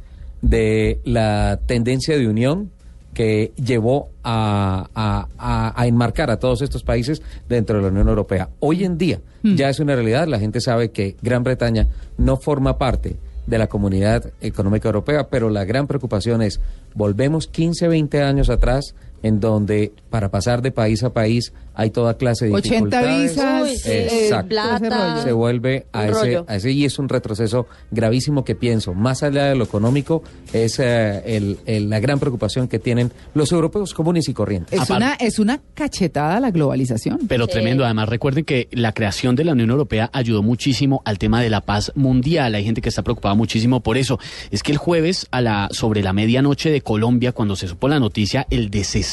de 0.43 1.01
la 1.05 1.61
tendencia 1.67 2.17
de 2.17 2.29
unión 2.29 2.71
que 3.17 3.53
llevó 3.57 4.11
a, 4.23 4.89
a- 4.95 5.27
a- 5.39 5.73
a 5.81 5.87
enmarcar 5.87 6.31
a 6.31 6.39
todos 6.39 6.61
estos 6.61 6.83
países 6.83 7.23
dentro 7.49 7.77
de 7.77 7.83
la 7.85 7.89
Unión 7.89 8.09
Europea. 8.11 8.51
Hoy 8.61 8.85
en 8.85 8.99
día 8.99 9.21
ya 9.43 9.71
es 9.71 9.81
una 9.81 9.95
realidad, 9.95 10.27
la 10.29 10.39
gente 10.39 10.61
sabe 10.61 10.91
que 10.91 11.17
Gran 11.23 11.43
Bretaña 11.43 11.87
no 12.19 12.37
forma 12.37 12.77
parte 12.77 13.17
de 13.47 13.57
la 13.59 13.69
Comunidad 13.69 14.33
Económica 14.43 14.89
Europea, 14.89 15.29
pero 15.31 15.49
la 15.49 15.65
gran 15.65 15.87
preocupación 15.87 16.43
es, 16.43 16.61
volvemos 16.95 17.47
15, 17.47 17.89
20 17.89 18.23
años 18.23 18.51
atrás, 18.51 18.95
en 19.23 19.41
donde 19.41 19.93
para 20.11 20.31
pasar 20.31 20.63
de 20.63 20.71
país 20.73 21.03
a 21.03 21.13
país 21.13 21.53
hay 21.79 21.91
toda 21.91 22.17
clase 22.17 22.47
de 22.47 22.53
80 22.55 23.03
dificultades. 23.03 23.33
visas, 23.33 23.87
Exacto. 23.87 24.49
plata. 24.49 25.23
Se 25.23 25.33
vuelve 25.33 25.87
a 25.93 26.07
ese, 26.07 26.13
rollo. 26.21 26.45
a 26.49 26.57
ese 26.57 26.71
y 26.73 26.85
es 26.87 26.99
un 26.99 27.09
retroceso 27.09 27.67
gravísimo 27.91 28.45
que 28.45 28.55
pienso, 28.55 28.95
más 28.95 29.23
allá 29.23 29.45
de 29.45 29.57
lo 29.57 29.65
económico, 29.65 30.23
es 30.55 30.79
eh, 30.79 31.23
el- 31.37 31.59
el- 31.67 31.91
la 31.91 32.01
gran 32.01 32.19
preocupación 32.19 32.67
que 32.69 32.79
tienen 32.79 33.13
los 33.35 33.53
europeos 33.53 33.93
comunes 33.93 34.27
y 34.29 34.33
corrientes. 34.33 34.81
Es 34.81 34.89
una, 34.89 35.15
es 35.15 35.39
una 35.39 35.61
cachetada 35.75 36.41
la 36.41 36.51
globalización. 36.51 37.21
Pero 37.29 37.45
Sí. 37.45 37.53
tremendo. 37.53 37.85
Además, 37.85 38.09
recuerden 38.09 38.45
que 38.47 38.69
la 38.73 38.93
creación 38.93 39.37
de 39.37 39.45
la 39.45 39.53
Unión 39.53 39.69
Europea 39.71 40.09
ayudó 40.15 40.43
muchísimo 40.43 41.03
al 41.05 41.19
tema 41.19 41.43
de 41.43 41.51
la 41.51 41.61
paz 41.61 41.93
mundial. 41.95 42.55
Hay 42.55 42.65
gente 42.65 42.81
que 42.81 42.89
está 42.89 43.03
preocupada 43.03 43.35
muchísimo 43.35 43.81
por 43.81 43.99
eso. 43.99 44.19
Es 44.51 44.63
que 44.63 44.73
el 44.73 44.79
jueves, 44.79 45.27
a 45.31 45.43
la, 45.43 45.69
sobre 45.73 46.03
la 46.03 46.15
medianoche 46.15 46.71
de 46.71 46.81
Colombia, 46.81 47.33
cuando 47.33 47.55
se 47.55 47.69
supo 47.69 47.87
la 47.89 48.01
noticia, 48.01 48.47
el 48.51 48.71
desespero 48.71 49.06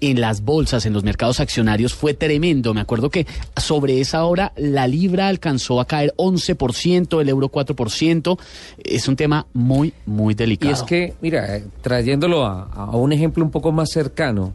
en 0.00 0.20
las 0.20 0.42
bolsas, 0.42 0.86
en 0.86 0.92
los 0.92 1.04
mercados 1.04 1.40
accionarios, 1.40 1.94
fue 1.94 2.14
tremendo. 2.14 2.74
Me 2.74 2.80
acuerdo 2.80 3.10
que 3.10 3.26
sobre 3.56 4.00
esa 4.00 4.24
hora 4.24 4.52
la 4.56 4.86
libra 4.88 5.28
alcanzó 5.28 5.80
a 5.80 5.86
caer 5.86 6.12
11%, 6.16 7.20
el 7.20 7.28
euro 7.28 7.50
4%. 7.50 8.38
Es 8.84 9.08
un 9.08 9.16
tema 9.16 9.46
muy, 9.52 9.92
muy 10.06 10.32
Y 10.32 10.36
delicado. 10.36 10.72
es 10.74 10.82
que, 10.82 11.14
mira, 11.20 11.56
eh, 11.56 11.64
trayéndolo 11.82 12.44
a, 12.44 12.64
a 12.64 12.96
un 12.96 13.12
ejemplo 13.12 13.44
un 13.44 13.50
poco 13.50 13.72
más 13.72 13.90
cercano 13.90 14.52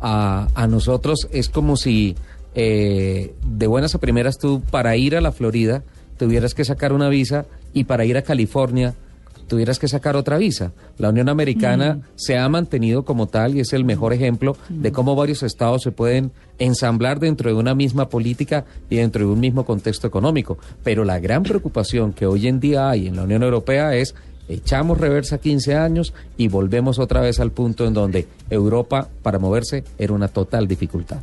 a, 0.00 0.48
a 0.54 0.66
nosotros, 0.66 1.28
es 1.32 1.48
como 1.48 1.76
si 1.76 2.16
eh, 2.54 3.34
de 3.46 3.66
buenas 3.66 3.94
a 3.94 3.98
primeras 3.98 4.38
tú 4.38 4.62
para 4.70 4.96
ir 4.96 5.16
a 5.16 5.20
la 5.20 5.32
Florida 5.32 5.82
tuvieras 6.18 6.54
que 6.54 6.64
sacar 6.64 6.92
una 6.92 7.08
visa 7.08 7.46
y 7.72 7.84
para 7.84 8.04
ir 8.04 8.16
a 8.16 8.22
California 8.22 8.94
tuvieras 9.52 9.78
que 9.78 9.86
sacar 9.86 10.16
otra 10.16 10.38
visa. 10.38 10.72
La 10.96 11.10
Unión 11.10 11.28
Americana 11.28 12.00
se 12.14 12.38
ha 12.38 12.48
mantenido 12.48 13.04
como 13.04 13.26
tal 13.26 13.54
y 13.54 13.60
es 13.60 13.74
el 13.74 13.84
mejor 13.84 14.14
ejemplo 14.14 14.56
de 14.70 14.92
cómo 14.92 15.14
varios 15.14 15.42
estados 15.42 15.82
se 15.82 15.92
pueden 15.92 16.32
ensamblar 16.58 17.20
dentro 17.20 17.50
de 17.50 17.56
una 17.56 17.74
misma 17.74 18.08
política 18.08 18.64
y 18.88 18.96
dentro 18.96 19.26
de 19.26 19.30
un 19.30 19.40
mismo 19.40 19.66
contexto 19.66 20.06
económico. 20.06 20.56
Pero 20.82 21.04
la 21.04 21.18
gran 21.18 21.42
preocupación 21.42 22.14
que 22.14 22.24
hoy 22.24 22.48
en 22.48 22.60
día 22.60 22.88
hay 22.88 23.08
en 23.08 23.16
la 23.16 23.24
Unión 23.24 23.42
Europea 23.42 23.94
es 23.94 24.14
echamos 24.48 24.96
reversa 24.96 25.36
15 25.36 25.76
años 25.76 26.14
y 26.38 26.48
volvemos 26.48 26.98
otra 26.98 27.20
vez 27.20 27.38
al 27.38 27.50
punto 27.50 27.86
en 27.86 27.92
donde 27.92 28.28
Europa 28.48 29.10
para 29.22 29.38
moverse 29.38 29.84
era 29.98 30.14
una 30.14 30.28
total 30.28 30.66
dificultad. 30.66 31.18